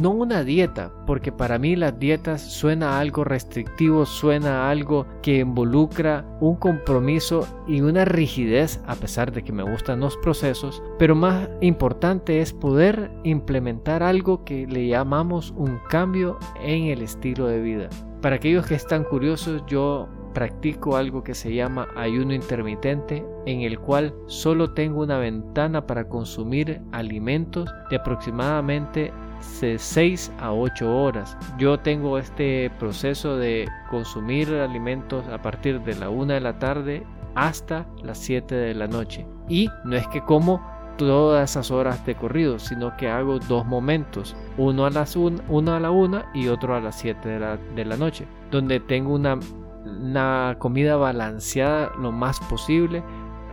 no 0.02 0.12
una 0.12 0.44
dieta, 0.44 0.92
porque 1.06 1.32
para 1.32 1.60
mí 1.60 1.76
las 1.76 2.00
dietas 2.00 2.42
suena 2.42 3.00
algo 3.00 3.24
restrictivo, 3.24 4.06
suena 4.06 4.70
algo 4.70 5.06
que 5.22 5.40
involucra 5.40 6.26
un 6.40 6.56
compromiso 6.56 7.48
y 7.68 7.82
una 7.82 8.06
rigidez, 8.06 8.80
a 8.88 8.96
pesar 8.96 9.32
de 9.32 9.44
que 9.44 9.52
me 9.52 9.64
gustan 9.64 10.00
los 10.00 10.18
procesos, 10.18 10.82
pero 10.98 11.16
más 11.16 11.50
importante 11.62 12.42
es 12.42 12.54
poder 12.54 13.12
implementar 13.24 14.04
algo 14.04 14.44
que 14.44 14.68
le 14.68 14.88
llamamos 14.88 15.54
un 15.56 15.80
cambio 15.90 16.40
en 16.64 16.86
el 16.86 17.02
estilo 17.02 17.48
de 17.48 17.62
vida. 17.62 17.90
Para 18.22 18.38
aquellos 18.38 18.66
que 18.66 18.76
están 18.76 19.04
curiosos, 19.04 19.64
yo 19.68 20.08
practico 20.34 20.98
algo 20.98 21.24
que 21.24 21.36
se 21.36 21.54
llama 21.54 21.88
ayuno 21.96 22.34
intermitente, 22.34 23.26
en 23.46 23.62
el 23.62 23.80
cual 23.80 24.14
solo 24.26 24.74
tengo 24.74 25.02
una 25.02 25.18
ventana 25.18 25.86
para 25.86 26.08
consumir 26.08 26.82
alimentos 26.92 27.70
de 27.90 27.98
aproximadamente 27.98 29.14
6 29.44 30.32
a 30.40 30.54
8 30.54 30.96
horas. 30.96 31.38
Yo 31.58 31.80
tengo 31.80 32.18
este 32.18 32.72
proceso 32.80 33.38
de 33.38 33.68
consumir 33.90 34.54
alimentos 34.54 35.28
a 35.28 35.42
partir 35.42 35.82
de 35.82 35.96
la 35.96 36.10
1 36.10 36.34
de 36.34 36.40
la 36.40 36.60
tarde 36.60 37.04
hasta 37.36 37.86
las 38.02 38.18
7 38.20 38.56
de 38.56 38.74
la 38.74 38.88
noche. 38.88 39.26
Y 39.48 39.70
no 39.84 39.96
es 39.96 40.08
que 40.08 40.22
como 40.22 40.62
todas 40.98 41.52
esas 41.52 41.72
horas 41.72 42.06
de 42.06 42.16
corrido, 42.16 42.60
sino 42.60 42.96
que 42.98 43.10
hago 43.10 43.40
dos 43.40 43.66
momentos, 43.66 44.36
uno 44.58 44.86
a, 44.86 44.90
las 44.90 45.16
uno 45.16 45.74
a 45.74 45.80
la 45.80 45.92
1 45.92 46.24
y 46.34 46.48
otro 46.48 46.76
a 46.76 46.82
las 46.82 47.00
7 47.00 47.30
de 47.76 47.86
la, 47.86 47.98
noche, 47.98 48.28
donde 48.52 48.80
tengo 48.80 49.14
una 49.14 50.56
comida 50.60 50.96
balanceada 50.96 51.92
lo 52.00 52.12
más 52.12 52.40
posible, 52.42 53.04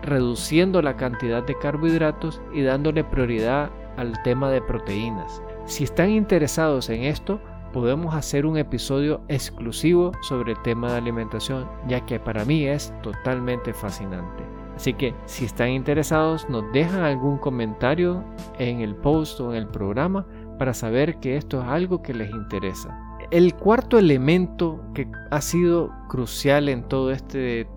reduciendo 0.02 0.80
la 0.82 0.96
cantidad 0.96 1.42
de 1.42 1.58
carbohidratos 1.58 2.40
y 2.54 2.62
dándole 2.62 3.04
prioridad 3.04 3.70
al 3.96 4.20
tema 4.22 4.50
de 4.50 4.62
proteínas. 4.62 5.42
Si 5.70 5.84
están 5.84 6.10
interesados 6.10 6.90
en 6.90 7.04
esto, 7.04 7.40
podemos 7.72 8.12
hacer 8.16 8.44
un 8.44 8.56
episodio 8.56 9.20
exclusivo 9.28 10.10
sobre 10.20 10.54
el 10.54 10.62
tema 10.62 10.90
de 10.90 10.98
alimentación, 10.98 11.64
ya 11.86 12.04
que 12.06 12.18
para 12.18 12.44
mí 12.44 12.64
es 12.64 12.92
totalmente 13.02 13.72
fascinante. 13.72 14.42
Así 14.74 14.94
que 14.94 15.14
si 15.26 15.44
están 15.44 15.68
interesados, 15.68 16.48
nos 16.50 16.64
dejan 16.72 17.04
algún 17.04 17.38
comentario 17.38 18.24
en 18.58 18.80
el 18.80 18.96
post 18.96 19.38
o 19.38 19.52
en 19.52 19.58
el 19.58 19.68
programa 19.68 20.26
para 20.58 20.74
saber 20.74 21.20
que 21.20 21.36
esto 21.36 21.60
es 21.60 21.68
algo 21.68 22.02
que 22.02 22.14
les 22.14 22.32
interesa. 22.32 22.98
El 23.30 23.54
cuarto 23.54 23.96
elemento 23.96 24.82
que 24.92 25.06
ha 25.30 25.40
sido 25.40 25.92
crucial 26.08 26.68
en 26.68 26.82
todo 26.88 27.12
este 27.12 27.68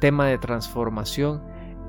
tema 0.00 0.26
de 0.26 0.38
transformación 0.38 1.42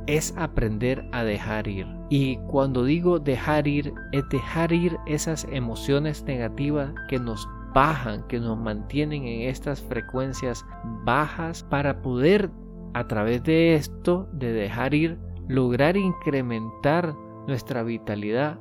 es 0.07 0.33
aprender 0.37 1.05
a 1.11 1.23
dejar 1.23 1.67
ir. 1.67 1.87
Y 2.09 2.37
cuando 2.47 2.83
digo 2.83 3.19
dejar 3.19 3.67
ir, 3.67 3.93
es 4.11 4.27
dejar 4.29 4.71
ir 4.71 4.97
esas 5.05 5.47
emociones 5.51 6.23
negativas 6.23 6.93
que 7.09 7.19
nos 7.19 7.47
bajan, 7.73 8.27
que 8.27 8.39
nos 8.39 8.57
mantienen 8.57 9.25
en 9.25 9.49
estas 9.49 9.81
frecuencias 9.81 10.65
bajas 11.03 11.63
para 11.63 12.01
poder 12.01 12.51
a 12.93 13.07
través 13.07 13.43
de 13.43 13.75
esto, 13.75 14.29
de 14.33 14.53
dejar 14.53 14.93
ir, 14.93 15.17
lograr 15.47 15.97
incrementar 15.97 17.15
nuestra 17.47 17.83
vitalidad 17.83 18.59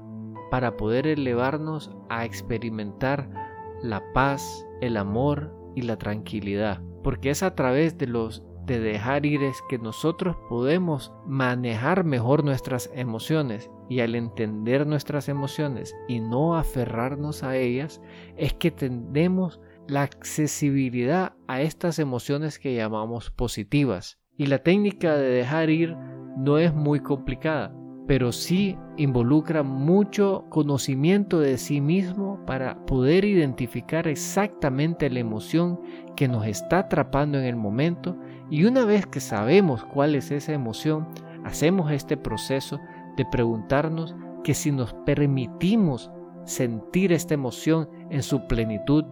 para 0.50 0.76
poder 0.76 1.06
elevarnos 1.06 1.90
a 2.08 2.24
experimentar 2.24 3.28
la 3.82 4.02
paz, 4.12 4.66
el 4.80 4.96
amor 4.96 5.54
y 5.74 5.82
la 5.82 5.98
tranquilidad. 5.98 6.80
Porque 7.02 7.30
es 7.30 7.42
a 7.42 7.54
través 7.54 7.98
de 7.98 8.06
los 8.06 8.42
de 8.66 8.78
dejar 8.78 9.26
ir 9.26 9.42
es 9.42 9.62
que 9.68 9.78
nosotros 9.78 10.36
podemos 10.48 11.12
manejar 11.26 12.04
mejor 12.04 12.44
nuestras 12.44 12.90
emociones 12.94 13.70
y 13.88 14.00
al 14.00 14.14
entender 14.14 14.86
nuestras 14.86 15.28
emociones 15.28 15.94
y 16.08 16.20
no 16.20 16.56
aferrarnos 16.56 17.42
a 17.42 17.56
ellas 17.56 18.00
es 18.36 18.54
que 18.54 18.70
tendemos 18.70 19.60
la 19.88 20.02
accesibilidad 20.02 21.34
a 21.48 21.60
estas 21.60 21.98
emociones 21.98 22.58
que 22.58 22.74
llamamos 22.74 23.30
positivas. 23.30 24.18
Y 24.36 24.46
la 24.46 24.58
técnica 24.62 25.16
de 25.16 25.28
dejar 25.28 25.68
ir 25.70 25.96
no 26.36 26.58
es 26.58 26.72
muy 26.72 27.00
complicada, 27.00 27.74
pero 28.06 28.32
sí 28.32 28.78
involucra 28.96 29.62
mucho 29.62 30.46
conocimiento 30.48 31.40
de 31.40 31.58
sí 31.58 31.80
mismo 31.80 32.44
para 32.46 32.84
poder 32.86 33.24
identificar 33.24 34.08
exactamente 34.08 35.10
la 35.10 35.20
emoción 35.20 35.80
que 36.16 36.28
nos 36.28 36.46
está 36.46 36.80
atrapando 36.80 37.38
en 37.38 37.44
el 37.44 37.56
momento 37.56 38.16
y 38.50 38.64
una 38.64 38.84
vez 38.84 39.06
que 39.06 39.20
sabemos 39.20 39.84
cuál 39.84 40.14
es 40.14 40.30
esa 40.30 40.52
emoción, 40.52 41.08
hacemos 41.44 41.90
este 41.90 42.16
proceso 42.16 42.80
de 43.16 43.24
preguntarnos 43.24 44.14
que 44.44 44.54
si 44.54 44.72
nos 44.72 44.94
permitimos 45.06 46.10
sentir 46.44 47.12
esta 47.12 47.34
emoción 47.34 47.88
en 48.10 48.22
su 48.22 48.46
plenitud 48.46 49.04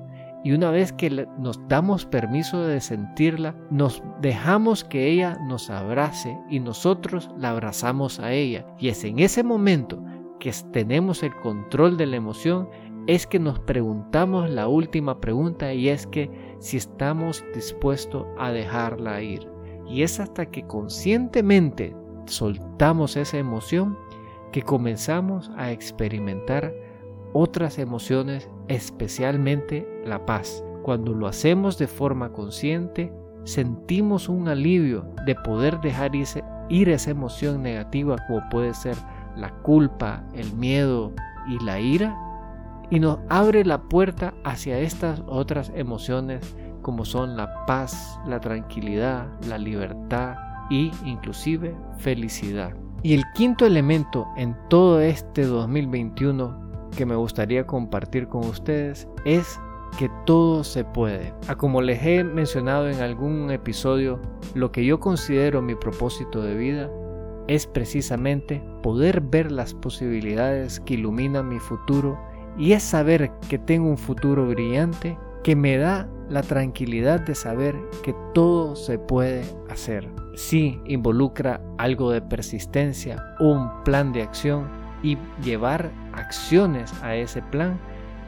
y 0.43 0.53
una 0.53 0.71
vez 0.71 0.93
que 0.93 1.27
nos 1.39 1.61
damos 1.69 2.07
permiso 2.07 2.63
de 2.63 2.81
sentirla, 2.81 3.55
nos 3.71 4.03
dejamos 4.23 4.85
que 4.85 5.07
ella 5.09 5.39
nos 5.47 5.69
abrace 5.69 6.39
y 6.49 6.61
nosotros 6.61 7.31
la 7.37 7.51
abrazamos 7.51 8.21
a 8.21 8.33
ella. 8.33 8.65
Y 8.79 8.89
es 8.89 9.05
en 9.05 9.19
ese 9.19 9.43
momento 9.43 10.03
que 10.39 10.51
tenemos 10.73 11.23
el 11.23 11.35
control 11.37 11.99
de 11.99 12.07
la 12.07 12.17
emoción, 12.17 12.71
es 13.11 13.27
que 13.27 13.41
nos 13.41 13.59
preguntamos 13.59 14.49
la 14.51 14.69
última 14.69 15.21
pregunta 15.21 15.75
y 15.75 15.89
es 15.89 16.07
que 16.07 16.31
si 16.61 16.77
estamos 16.77 17.45
dispuestos 17.53 18.25
a 18.39 18.53
dejarla 18.53 19.21
ir. 19.21 19.49
Y 19.89 20.03
es 20.03 20.21
hasta 20.21 20.47
que 20.47 20.65
conscientemente 20.69 21.93
soltamos 22.27 23.17
esa 23.17 23.39
emoción 23.39 23.99
que 24.53 24.63
comenzamos 24.63 25.51
a 25.57 25.73
experimentar 25.73 26.73
otras 27.33 27.81
emociones, 27.81 28.49
especialmente 28.69 29.89
la 30.05 30.25
paz. 30.25 30.63
Cuando 30.85 31.13
lo 31.13 31.27
hacemos 31.27 31.79
de 31.79 31.89
forma 31.89 32.31
consciente, 32.31 33.13
sentimos 33.43 34.29
un 34.29 34.47
alivio 34.47 35.05
de 35.27 35.35
poder 35.35 35.81
dejar 35.81 36.13
ir 36.15 36.89
esa 36.89 37.11
emoción 37.11 37.61
negativa 37.61 38.19
como 38.29 38.49
puede 38.51 38.73
ser 38.73 38.95
la 39.35 39.51
culpa, 39.63 40.25
el 40.33 40.53
miedo 40.53 41.13
y 41.49 41.59
la 41.65 41.81
ira 41.81 42.30
y 42.91 43.01
nos 43.01 43.19
abre 43.29 43.65
la 43.65 43.83
puerta 43.83 44.35
hacia 44.45 44.79
estas 44.79 45.23
otras 45.27 45.73
emociones 45.75 46.55
como 46.83 47.05
son 47.05 47.37
la 47.37 47.65
paz, 47.67 48.19
la 48.27 48.41
tranquilidad, 48.41 49.29
la 49.49 49.59
libertad 49.59 50.37
e 50.71 50.91
inclusive 51.05 51.75
felicidad. 51.99 52.75
Y 53.03 53.15
el 53.15 53.25
quinto 53.35 53.65
elemento 53.65 54.27
en 54.37 54.57
todo 54.69 55.01
este 55.01 55.45
2021 55.45 56.91
que 56.97 57.07
me 57.07 57.17
gustaría 57.17 57.67
compartir 57.67 58.29
con 58.29 58.45
ustedes 58.47 59.09
es 59.25 59.61
que 59.99 60.11
todo 60.27 60.65
se 60.65 60.85
puede. 60.85 61.33
A 61.49 61.57
como 61.57 61.83
les 61.83 62.03
he 62.05 62.25
mencionado 62.25 62.89
en 62.89 63.01
algún 63.01 63.51
episodio, 63.51 64.21
lo 64.55 64.73
que 64.73 64.85
yo 64.85 65.01
considero 65.01 65.63
mi 65.63 65.75
propósito 65.75 66.43
de 66.43 66.57
vida 66.57 66.91
es 67.49 67.67
precisamente 67.67 68.63
poder 68.83 69.21
ver 69.21 69.51
las 69.51 69.75
posibilidades 69.75 70.79
que 70.81 70.95
iluminan 70.95 71.49
mi 71.49 71.59
futuro 71.59 72.19
y 72.59 72.73
es 72.73 72.83
saber 72.83 73.31
que 73.49 73.59
tengo 73.59 73.89
un 73.89 73.99
futuro 73.99 74.47
brillante 74.47 75.19
que 75.43 75.57
me 75.57 75.77
da 75.79 76.09
la 76.29 76.43
tranquilidad 76.43 77.21
de 77.21 77.35
saber 77.35 77.75
que 78.03 78.15
todo 78.35 78.77
se 78.77 78.99
puede 78.99 79.45
hacer. 79.69 80.09
Sí 80.35 80.81
involucra 80.87 81.61
algo 81.79 82.11
de 82.11 82.23
persistencia, 82.23 83.23
un 83.41 83.69
plan 83.85 84.13
de 84.13 84.23
acción 84.23 84.69
y 85.03 85.17
llevar 85.43 85.91
acciones 86.13 86.93
a 87.03 87.17
ese 87.17 87.43
plan 87.43 87.79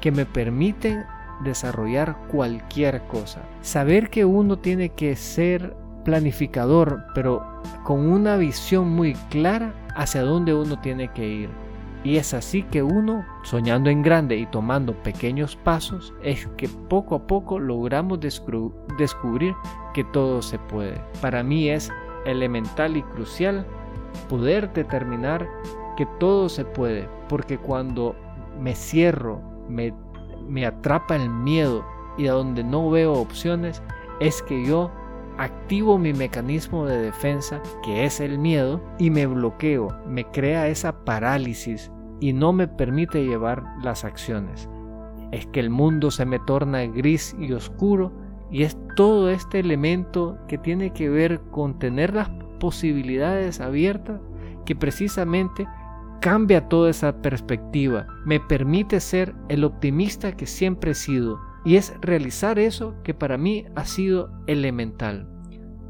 que 0.00 0.11
me 0.11 0.26
permiten 0.26 1.05
desarrollar 1.45 2.17
cualquier 2.29 3.02
cosa. 3.02 3.43
Saber 3.61 4.11
que 4.11 4.25
uno 4.25 4.59
tiene 4.59 4.91
que 4.91 5.14
ser 5.17 5.76
planificador, 6.05 7.05
pero 7.14 7.45
con 7.85 8.11
una 8.11 8.37
visión 8.37 8.91
muy 8.91 9.14
clara 9.31 9.73
hacia 9.95 10.23
dónde 10.23 10.55
uno 10.55 10.81
tiene 10.81 11.08
que 11.08 11.26
ir. 11.26 11.61
Y 12.04 12.17
es 12.17 12.34
así 12.34 12.65
que 12.65 12.82
uno, 12.82 13.25
soñando 13.45 13.88
en 13.88 14.02
grande 14.02 14.36
y 14.36 14.47
tomando 14.47 14.93
pequeños 15.02 15.54
pasos, 15.54 16.12
es 16.23 16.47
que 16.56 16.69
poco 16.69 17.15
a 17.15 17.26
poco 17.26 17.60
logramos 17.60 18.19
descubrir 18.19 19.54
que 19.95 20.02
todo 20.04 20.43
se 20.43 20.58
puede. 20.58 21.00
Para 21.21 21.45
mí 21.45 21.69
es 21.69 21.91
elemental 22.26 22.97
y 22.97 23.02
crucial 23.02 23.65
poder 24.28 24.73
determinar 24.73 25.49
que 25.97 26.06
todo 26.19 26.49
se 26.49 26.65
puede, 26.65 27.08
porque 27.28 27.56
cuando 27.56 28.17
me 28.58 28.75
cierro, 28.75 29.41
me, 29.69 29.95
me 30.49 30.67
atrapa 30.67 31.15
el 31.15 31.30
miedo 31.30 31.84
y 32.19 32.26
a 32.26 32.32
donde 32.32 32.65
no 32.65 32.91
veo 32.91 33.12
opciones, 33.12 33.80
es 34.19 34.43
que 34.43 34.65
yo 34.67 34.91
activo 35.38 35.99
mi 35.99 36.12
mecanismo 36.12 36.86
de 36.86 36.99
defensa, 36.99 37.60
que 37.84 38.04
es 38.04 38.21
el 38.21 38.38
miedo, 38.38 38.80
y 38.99 39.10
me 39.10 39.26
bloqueo, 39.26 39.88
me 40.06 40.25
crea 40.25 40.69
esa 40.69 41.04
parálisis 41.04 41.91
y 42.23 42.32
no 42.32 42.52
me 42.52 42.69
permite 42.69 43.25
llevar 43.25 43.65
las 43.82 44.04
acciones. 44.04 44.71
Es 45.32 45.45
que 45.47 45.58
el 45.58 45.71
mundo 45.71 46.13
se 46.13 46.25
me 46.25 46.39
torna 46.39 46.87
gris 46.87 47.35
y 47.37 47.52
oscuro 47.52 48.13
y 48.49 48.63
es 48.63 48.78
todo 48.95 49.28
este 49.28 49.58
elemento 49.58 50.39
que 50.47 50.56
tiene 50.56 50.93
que 50.93 51.08
ver 51.08 51.41
con 51.50 51.80
tener 51.80 52.15
las 52.15 52.30
posibilidades 52.61 53.61
abiertas 53.61 54.21
que 54.65 54.76
precisamente 54.76 55.67
cambia 56.21 56.69
toda 56.69 56.91
esa 56.91 57.21
perspectiva, 57.21 58.06
me 58.25 58.39
permite 58.39 59.00
ser 59.00 59.35
el 59.49 59.65
optimista 59.65 60.37
que 60.37 60.47
siempre 60.47 60.93
he 60.93 60.95
sido 60.95 61.41
y 61.65 61.75
es 61.75 61.93
realizar 62.02 62.61
eso 62.61 62.95
que 63.02 63.15
para 63.15 63.37
mí 63.37 63.65
ha 63.75 63.85
sido 63.85 64.30
elemental. 64.47 65.28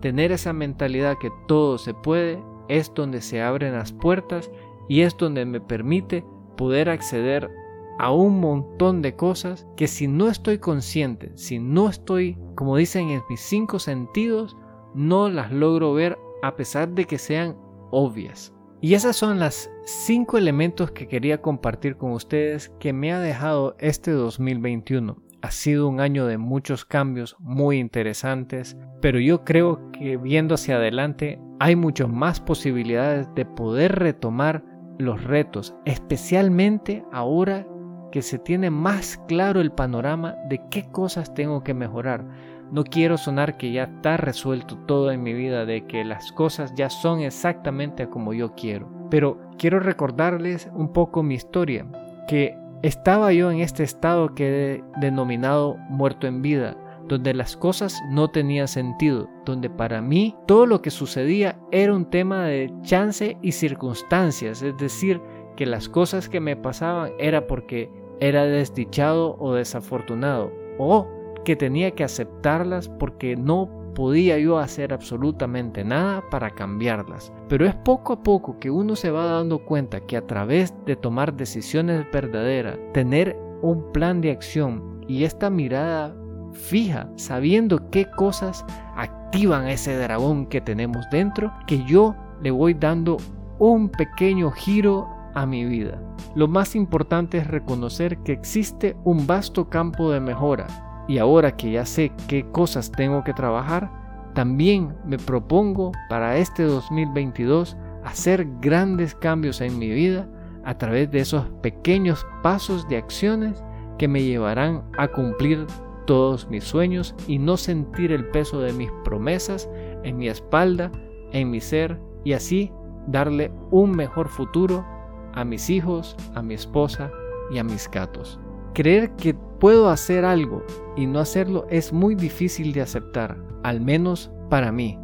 Tener 0.00 0.32
esa 0.32 0.54
mentalidad 0.54 1.18
que 1.20 1.28
todo 1.46 1.76
se 1.76 1.92
puede 1.92 2.42
es 2.68 2.90
donde 2.94 3.20
se 3.20 3.42
abren 3.42 3.74
las 3.74 3.92
puertas 3.92 4.50
y 4.88 5.02
es 5.02 5.16
donde 5.16 5.44
me 5.44 5.60
permite 5.60 6.24
poder 6.56 6.88
acceder 6.88 7.50
a 7.98 8.10
un 8.10 8.40
montón 8.40 9.02
de 9.02 9.14
cosas 9.14 9.66
que 9.76 9.86
si 9.86 10.08
no 10.08 10.28
estoy 10.28 10.58
consciente, 10.58 11.32
si 11.34 11.58
no 11.58 11.88
estoy, 11.88 12.38
como 12.54 12.76
dicen 12.76 13.10
en 13.10 13.22
mis 13.28 13.40
cinco 13.40 13.78
sentidos, 13.78 14.56
no 14.94 15.28
las 15.28 15.52
logro 15.52 15.92
ver 15.94 16.18
a 16.42 16.56
pesar 16.56 16.90
de 16.90 17.04
que 17.04 17.18
sean 17.18 17.56
obvias. 17.90 18.52
Y 18.80 18.94
esas 18.94 19.14
son 19.14 19.38
las 19.38 19.70
cinco 19.84 20.38
elementos 20.38 20.90
que 20.90 21.06
quería 21.06 21.40
compartir 21.40 21.96
con 21.96 22.12
ustedes 22.12 22.72
que 22.80 22.92
me 22.92 23.12
ha 23.12 23.20
dejado 23.20 23.76
este 23.78 24.10
2021. 24.10 25.22
Ha 25.40 25.50
sido 25.52 25.88
un 25.88 26.00
año 26.00 26.26
de 26.26 26.38
muchos 26.38 26.84
cambios 26.84 27.36
muy 27.38 27.78
interesantes, 27.78 28.76
pero 29.00 29.20
yo 29.20 29.44
creo 29.44 29.90
que 29.92 30.16
viendo 30.16 30.56
hacia 30.56 30.76
adelante 30.76 31.40
hay 31.60 31.76
muchas 31.76 32.08
más 32.08 32.40
posibilidades 32.40 33.28
de 33.36 33.44
poder 33.44 34.00
retomar 34.00 34.64
los 35.04 35.22
retos, 35.24 35.74
especialmente 35.84 37.04
ahora 37.12 37.66
que 38.10 38.22
se 38.22 38.38
tiene 38.38 38.70
más 38.70 39.18
claro 39.28 39.60
el 39.60 39.72
panorama 39.72 40.36
de 40.48 40.60
qué 40.70 40.90
cosas 40.90 41.34
tengo 41.34 41.62
que 41.62 41.74
mejorar 41.74 42.24
no 42.72 42.84
quiero 42.84 43.18
sonar 43.18 43.58
que 43.58 43.70
ya 43.70 43.82
está 43.84 44.16
resuelto 44.16 44.78
todo 44.86 45.12
en 45.12 45.22
mi 45.22 45.34
vida, 45.34 45.66
de 45.66 45.86
que 45.86 46.06
las 46.06 46.32
cosas 46.32 46.72
ya 46.74 46.88
son 46.88 47.20
exactamente 47.20 48.08
como 48.08 48.32
yo 48.32 48.54
quiero. 48.54 48.88
Pero 49.10 49.38
quiero 49.58 49.78
recordarles 49.78 50.70
un 50.72 50.90
poco 50.90 51.22
mi 51.22 51.34
historia, 51.34 51.84
que 52.26 52.56
estaba 52.80 53.30
yo 53.34 53.50
en 53.50 53.60
este 53.60 53.82
estado 53.82 54.34
que 54.34 54.76
he 54.76 54.84
denominado 55.00 55.76
muerto 55.90 56.26
en 56.26 56.40
vida, 56.40 56.74
donde 57.08 57.34
las 57.34 57.56
cosas 57.56 58.00
no 58.10 58.28
tenían 58.28 58.68
sentido, 58.68 59.28
donde 59.44 59.70
para 59.70 60.00
mí 60.00 60.36
todo 60.46 60.66
lo 60.66 60.82
que 60.82 60.90
sucedía 60.90 61.58
era 61.70 61.94
un 61.94 62.10
tema 62.10 62.44
de 62.44 62.72
chance 62.82 63.36
y 63.42 63.52
circunstancias, 63.52 64.62
es 64.62 64.76
decir, 64.76 65.20
que 65.56 65.66
las 65.66 65.88
cosas 65.88 66.28
que 66.28 66.40
me 66.40 66.56
pasaban 66.56 67.12
era 67.18 67.46
porque 67.46 67.90
era 68.20 68.44
desdichado 68.44 69.36
o 69.38 69.54
desafortunado, 69.54 70.52
o 70.78 71.06
que 71.44 71.56
tenía 71.56 71.90
que 71.90 72.04
aceptarlas 72.04 72.88
porque 72.88 73.36
no 73.36 73.68
podía 73.94 74.38
yo 74.38 74.58
hacer 74.58 74.92
absolutamente 74.92 75.84
nada 75.84 76.22
para 76.30 76.50
cambiarlas. 76.50 77.32
Pero 77.48 77.66
es 77.66 77.74
poco 77.74 78.14
a 78.14 78.22
poco 78.22 78.58
que 78.58 78.70
uno 78.70 78.96
se 78.96 79.10
va 79.10 79.26
dando 79.26 79.58
cuenta 79.64 80.00
que 80.00 80.16
a 80.16 80.26
través 80.26 80.74
de 80.86 80.96
tomar 80.96 81.34
decisiones 81.34 82.06
verdaderas, 82.12 82.78
tener 82.92 83.36
un 83.60 83.92
plan 83.92 84.20
de 84.20 84.30
acción 84.30 85.04
y 85.08 85.24
esta 85.24 85.50
mirada 85.50 86.16
fija, 86.52 87.08
sabiendo 87.16 87.90
qué 87.90 88.10
cosas 88.10 88.64
activan 88.96 89.68
ese 89.68 89.96
dragón 89.96 90.46
que 90.46 90.60
tenemos 90.60 91.08
dentro, 91.10 91.52
que 91.66 91.84
yo 91.84 92.14
le 92.42 92.50
voy 92.50 92.74
dando 92.74 93.16
un 93.58 93.88
pequeño 93.88 94.50
giro 94.50 95.08
a 95.34 95.46
mi 95.46 95.64
vida. 95.64 96.00
Lo 96.34 96.48
más 96.48 96.74
importante 96.74 97.38
es 97.38 97.46
reconocer 97.46 98.18
que 98.18 98.32
existe 98.32 98.96
un 99.04 99.26
vasto 99.26 99.68
campo 99.68 100.10
de 100.10 100.20
mejora 100.20 100.66
y 101.08 101.18
ahora 101.18 101.56
que 101.56 101.72
ya 101.72 101.84
sé 101.84 102.12
qué 102.28 102.44
cosas 102.50 102.90
tengo 102.90 103.24
que 103.24 103.32
trabajar, 103.32 103.90
también 104.34 104.94
me 105.04 105.18
propongo 105.18 105.92
para 106.08 106.36
este 106.38 106.62
2022 106.64 107.76
hacer 108.04 108.46
grandes 108.60 109.14
cambios 109.14 109.60
en 109.60 109.78
mi 109.78 109.90
vida 109.90 110.28
a 110.64 110.78
través 110.78 111.10
de 111.10 111.20
esos 111.20 111.44
pequeños 111.62 112.26
pasos 112.42 112.88
de 112.88 112.96
acciones 112.96 113.62
que 113.98 114.08
me 114.08 114.22
llevarán 114.22 114.84
a 114.96 115.08
cumplir 115.08 115.66
todos 116.06 116.48
mis 116.48 116.64
sueños 116.64 117.14
y 117.26 117.38
no 117.38 117.56
sentir 117.56 118.12
el 118.12 118.26
peso 118.28 118.60
de 118.60 118.72
mis 118.72 118.90
promesas 119.04 119.68
en 120.02 120.16
mi 120.16 120.28
espalda, 120.28 120.90
en 121.32 121.50
mi 121.50 121.60
ser 121.60 121.98
y 122.24 122.32
así 122.32 122.72
darle 123.06 123.52
un 123.70 123.92
mejor 123.92 124.28
futuro 124.28 124.86
a 125.34 125.44
mis 125.44 125.70
hijos, 125.70 126.16
a 126.34 126.42
mi 126.42 126.54
esposa 126.54 127.10
y 127.50 127.58
a 127.58 127.64
mis 127.64 127.90
gatos. 127.90 128.38
Creer 128.74 129.10
que 129.16 129.34
puedo 129.34 129.90
hacer 129.90 130.24
algo 130.24 130.64
y 130.96 131.06
no 131.06 131.20
hacerlo 131.20 131.66
es 131.70 131.92
muy 131.92 132.14
difícil 132.14 132.72
de 132.72 132.82
aceptar, 132.82 133.36
al 133.62 133.80
menos 133.80 134.30
para 134.48 134.72
mí. 134.72 134.98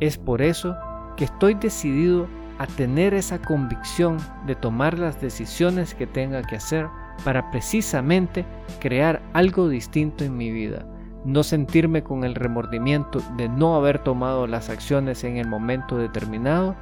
Es 0.00 0.18
por 0.18 0.42
eso 0.42 0.76
que 1.16 1.24
estoy 1.24 1.54
decidido 1.54 2.26
a 2.58 2.66
tener 2.66 3.14
esa 3.14 3.40
convicción 3.40 4.18
de 4.46 4.54
tomar 4.54 4.98
las 4.98 5.20
decisiones 5.20 5.94
que 5.94 6.06
tenga 6.06 6.42
que 6.42 6.56
hacer 6.56 6.88
para 7.24 7.50
precisamente 7.50 8.44
crear 8.80 9.22
algo 9.32 9.68
distinto 9.68 10.24
en 10.24 10.36
mi 10.36 10.50
vida. 10.50 10.86
No 11.24 11.42
sentirme 11.42 12.02
con 12.02 12.24
el 12.24 12.34
remordimiento 12.34 13.20
de 13.36 13.48
no 13.48 13.76
haber 13.76 14.00
tomado 14.00 14.46
las 14.46 14.70
acciones 14.70 15.22
en 15.24 15.36
el 15.36 15.46
momento 15.46 15.96
determinado 15.96 16.74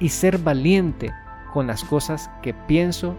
y 0.00 0.08
ser 0.08 0.38
valiente 0.38 1.12
con 1.52 1.66
las 1.66 1.84
cosas 1.84 2.30
que 2.42 2.52
pienso 2.52 3.14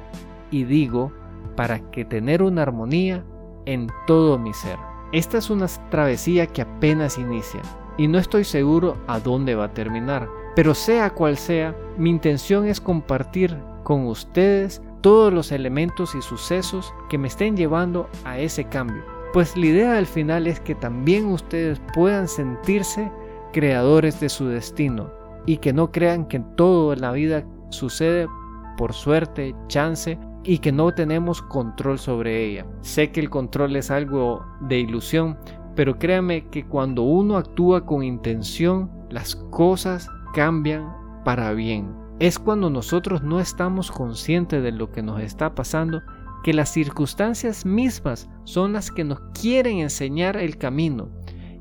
y 0.52 0.64
digo 0.64 1.12
para 1.56 1.80
que 1.92 2.06
tener 2.06 2.44
una 2.44 2.64
armonía 2.64 3.24
en 3.66 3.88
todo 4.06 4.38
mi 4.38 4.54
ser. 4.54 4.78
Esta 5.12 5.38
es 5.38 5.50
una 5.50 5.68
travesía 5.90 6.48
que 6.48 6.62
apenas 6.62 7.18
inicia 7.18 7.62
y 7.98 8.08
no 8.08 8.20
estoy 8.20 8.44
seguro 8.44 8.98
a 9.08 9.20
dónde 9.20 9.56
va 9.56 9.66
a 9.66 9.74
terminar, 9.74 10.28
pero 10.56 10.76
sea 10.76 11.10
cual 11.10 11.38
sea, 11.38 11.76
mi 11.98 12.10
intención 12.10 12.66
es 12.66 12.80
compartir 12.80 13.58
con 13.84 14.06
ustedes 14.06 14.82
todos 15.08 15.32
los 15.32 15.54
elementos 15.54 16.16
y 16.16 16.22
sucesos 16.22 16.94
que 17.08 17.18
me 17.18 17.30
estén 17.30 17.56
llevando 17.56 18.10
a 18.26 18.40
ese 18.40 18.66
cambio. 18.66 19.06
Pues 19.32 19.56
la 19.56 19.68
idea 19.68 19.98
al 19.98 20.06
final 20.06 20.48
es 20.48 20.60
que 20.60 20.76
también 20.76 21.28
ustedes 21.28 21.82
puedan 21.94 22.28
sentirse 22.28 23.10
creadores 23.54 24.20
de 24.20 24.28
su 24.28 24.48
destino 24.48 25.10
y 25.46 25.60
que 25.60 25.72
no 25.72 25.94
crean 25.94 26.28
que 26.28 26.42
todo 26.58 26.92
en 26.92 27.00
la 27.00 27.14
vida 27.14 27.46
sucede 27.70 28.28
por 28.78 28.92
suerte, 28.92 29.56
chance 29.70 30.20
y 30.44 30.58
que 30.58 30.74
no 30.74 30.94
tenemos 30.94 31.42
control 31.42 32.00
sobre 32.00 32.44
ella. 32.44 32.66
Sé 32.82 33.10
que 33.14 33.22
el 33.22 33.30
control 33.30 33.78
es 33.78 33.90
algo 33.90 34.46
de 34.60 34.80
ilusión, 34.80 35.38
pero 35.74 35.98
créame 35.98 36.50
que 36.50 36.68
cuando 36.68 37.04
uno 37.04 37.38
actúa 37.38 37.86
con 37.86 38.04
intención, 38.04 38.92
las 39.10 39.38
cosas 39.38 40.10
cambian 40.34 40.94
para 41.24 41.54
bien 41.54 42.07
es 42.20 42.40
cuando 42.40 42.70
nosotros 42.70 43.22
no 43.22 43.40
estamos 43.40 43.92
conscientes 43.92 44.64
de 44.64 44.72
lo 44.72 44.92
que 44.92 45.04
nos 45.04 45.22
está 45.22 45.54
pasando 45.54 46.02
que 46.44 46.54
las 46.54 46.70
circunstancias 46.70 47.66
mismas 47.66 48.30
son 48.44 48.74
las 48.74 48.90
que 48.92 49.04
nos 49.04 49.20
quieren 49.40 49.80
enseñar 49.80 50.38
el 50.38 50.58
camino. 50.58 51.10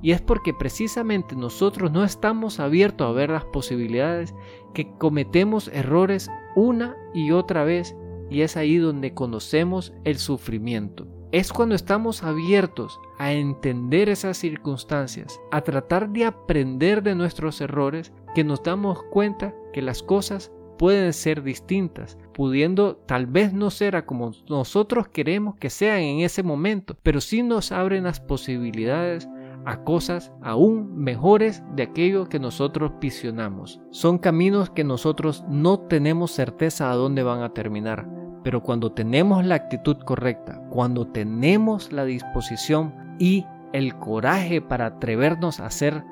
Y 0.02 0.12
es 0.12 0.20
porque 0.20 0.54
precisamente 0.54 1.34
nosotros 1.34 1.90
no 1.90 2.04
estamos 2.04 2.60
abiertos 2.60 3.08
a 3.08 3.12
ver 3.12 3.30
las 3.30 3.44
posibilidades 3.46 4.34
que 4.74 4.90
cometemos 4.98 5.68
errores 5.68 6.30
una 6.54 6.94
y 7.12 7.32
otra 7.32 7.64
vez 7.64 7.96
y 8.30 8.42
es 8.42 8.56
ahí 8.56 8.76
donde 8.76 9.14
conocemos 9.14 9.92
el 10.04 10.18
sufrimiento. 10.18 11.06
Es 11.32 11.52
cuando 11.52 11.74
estamos 11.74 12.22
abiertos 12.22 12.98
a 13.18 13.32
entender 13.32 14.08
esas 14.08 14.36
circunstancias, 14.36 15.40
a 15.50 15.60
tratar 15.62 16.10
de 16.10 16.24
aprender 16.24 17.02
de 17.02 17.14
nuestros 17.14 17.60
errores, 17.60 18.12
que 18.36 18.44
nos 18.44 18.62
damos 18.62 19.02
cuenta 19.04 19.54
que 19.72 19.80
las 19.80 20.02
cosas 20.02 20.52
pueden 20.76 21.14
ser 21.14 21.42
distintas, 21.42 22.18
pudiendo 22.34 22.96
tal 22.96 23.24
vez 23.24 23.54
no 23.54 23.70
ser 23.70 23.96
a 23.96 24.04
como 24.04 24.32
nosotros 24.50 25.08
queremos 25.08 25.56
que 25.56 25.70
sean 25.70 26.00
en 26.00 26.20
ese 26.20 26.42
momento, 26.42 26.98
pero 27.02 27.22
sí 27.22 27.42
nos 27.42 27.72
abren 27.72 28.04
las 28.04 28.20
posibilidades 28.20 29.26
a 29.64 29.84
cosas 29.84 30.34
aún 30.42 30.98
mejores 30.98 31.62
de 31.76 31.84
aquello 31.84 32.28
que 32.28 32.38
nosotros 32.38 32.92
visionamos. 33.00 33.80
Son 33.90 34.18
caminos 34.18 34.68
que 34.68 34.84
nosotros 34.84 35.42
no 35.48 35.80
tenemos 35.80 36.30
certeza 36.30 36.90
a 36.90 36.94
dónde 36.94 37.22
van 37.22 37.42
a 37.42 37.54
terminar, 37.54 38.06
pero 38.44 38.62
cuando 38.62 38.92
tenemos 38.92 39.46
la 39.46 39.54
actitud 39.54 39.96
correcta, 40.04 40.62
cuando 40.68 41.06
tenemos 41.06 41.90
la 41.90 42.04
disposición 42.04 43.16
y 43.18 43.46
el 43.72 43.96
coraje 43.96 44.60
para 44.60 44.84
atrevernos 44.84 45.58
a 45.58 45.66
hacer 45.68 46.04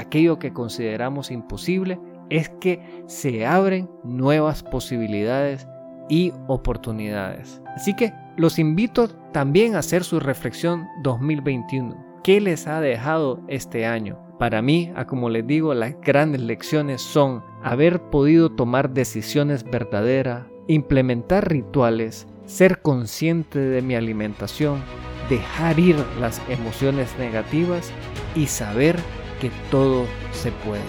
aquello 0.00 0.38
que 0.38 0.52
consideramos 0.52 1.30
imposible, 1.30 2.00
es 2.30 2.48
que 2.60 2.80
se 3.06 3.46
abren 3.46 3.90
nuevas 4.04 4.62
posibilidades 4.62 5.66
y 6.08 6.32
oportunidades. 6.48 7.62
Así 7.76 7.94
que 7.94 8.12
los 8.36 8.58
invito 8.58 9.08
también 9.32 9.74
a 9.74 9.78
hacer 9.80 10.04
su 10.04 10.20
reflexión 10.20 10.86
2021. 11.02 12.10
¿Qué 12.22 12.40
les 12.40 12.66
ha 12.66 12.80
dejado 12.80 13.40
este 13.48 13.86
año? 13.86 14.18
Para 14.38 14.62
mí, 14.62 14.92
como 15.06 15.28
les 15.28 15.46
digo, 15.46 15.74
las 15.74 16.00
grandes 16.00 16.40
lecciones 16.40 17.02
son 17.02 17.42
haber 17.62 18.00
podido 18.10 18.50
tomar 18.50 18.90
decisiones 18.90 19.64
verdaderas, 19.64 20.46
implementar 20.66 21.48
rituales, 21.50 22.26
ser 22.46 22.80
consciente 22.80 23.58
de 23.58 23.82
mi 23.82 23.94
alimentación, 23.94 24.82
dejar 25.28 25.78
ir 25.78 25.96
las 26.18 26.40
emociones 26.48 27.14
negativas 27.18 27.92
y 28.34 28.46
saber 28.46 28.98
que 29.40 29.50
todo 29.70 30.06
se 30.32 30.52
puede. 30.52 30.82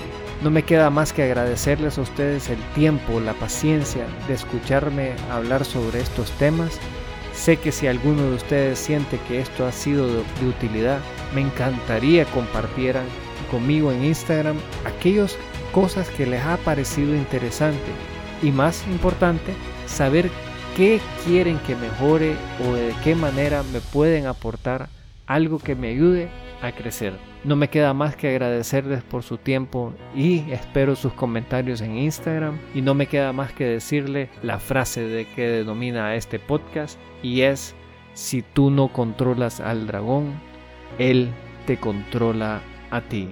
No 0.43 0.49
me 0.49 0.63
queda 0.63 0.89
más 0.89 1.13
que 1.13 1.23
agradecerles 1.23 1.97
a 1.97 2.01
ustedes 2.01 2.49
el 2.49 2.59
tiempo, 2.73 3.19
la 3.19 3.33
paciencia 3.33 4.05
de 4.27 4.33
escucharme 4.33 5.13
hablar 5.31 5.65
sobre 5.65 6.01
estos 6.01 6.31
temas. 6.31 6.79
Sé 7.33 7.57
que 7.57 7.71
si 7.71 7.87
alguno 7.87 8.23
de 8.23 8.35
ustedes 8.35 8.79
siente 8.79 9.19
que 9.27 9.39
esto 9.39 9.65
ha 9.65 9.71
sido 9.71 10.07
de 10.07 10.47
utilidad, 10.47 10.99
me 11.33 11.41
encantaría 11.41 12.25
compartieran 12.25 13.05
conmigo 13.49 13.91
en 13.91 14.03
Instagram 14.05 14.57
aquellas 14.85 15.37
cosas 15.71 16.09
que 16.09 16.25
les 16.25 16.43
ha 16.43 16.57
parecido 16.57 17.15
interesante 17.15 17.91
y 18.41 18.51
más 18.51 18.83
importante, 18.87 19.53
saber 19.85 20.29
qué 20.75 20.99
quieren 21.25 21.59
que 21.59 21.75
mejore 21.75 22.35
o 22.67 22.73
de 22.73 22.93
qué 23.03 23.15
manera 23.15 23.63
me 23.71 23.79
pueden 23.79 24.25
aportar 24.25 24.89
algo 25.27 25.59
que 25.59 25.75
me 25.75 25.89
ayude 25.89 26.29
a 26.61 26.71
crecer. 26.71 27.13
No 27.43 27.55
me 27.55 27.69
queda 27.69 27.93
más 27.93 28.15
que 28.15 28.29
agradecerles 28.29 29.03
por 29.03 29.23
su 29.23 29.37
tiempo 29.37 29.93
y 30.15 30.51
espero 30.51 30.95
sus 30.95 31.13
comentarios 31.13 31.81
en 31.81 31.97
Instagram. 31.97 32.59
Y 32.73 32.81
no 32.81 32.93
me 32.93 33.07
queda 33.07 33.33
más 33.33 33.51
que 33.53 33.65
decirle 33.65 34.29
la 34.43 34.59
frase 34.59 35.01
de 35.01 35.25
que 35.25 35.47
denomina 35.47 36.07
a 36.07 36.15
este 36.15 36.39
podcast 36.39 36.99
y 37.23 37.41
es, 37.41 37.75
si 38.13 38.41
tú 38.41 38.69
no 38.69 38.89
controlas 38.89 39.59
al 39.59 39.87
dragón, 39.87 40.39
él 40.99 41.29
te 41.65 41.77
controla 41.77 42.61
a 42.91 43.01
ti. 43.01 43.29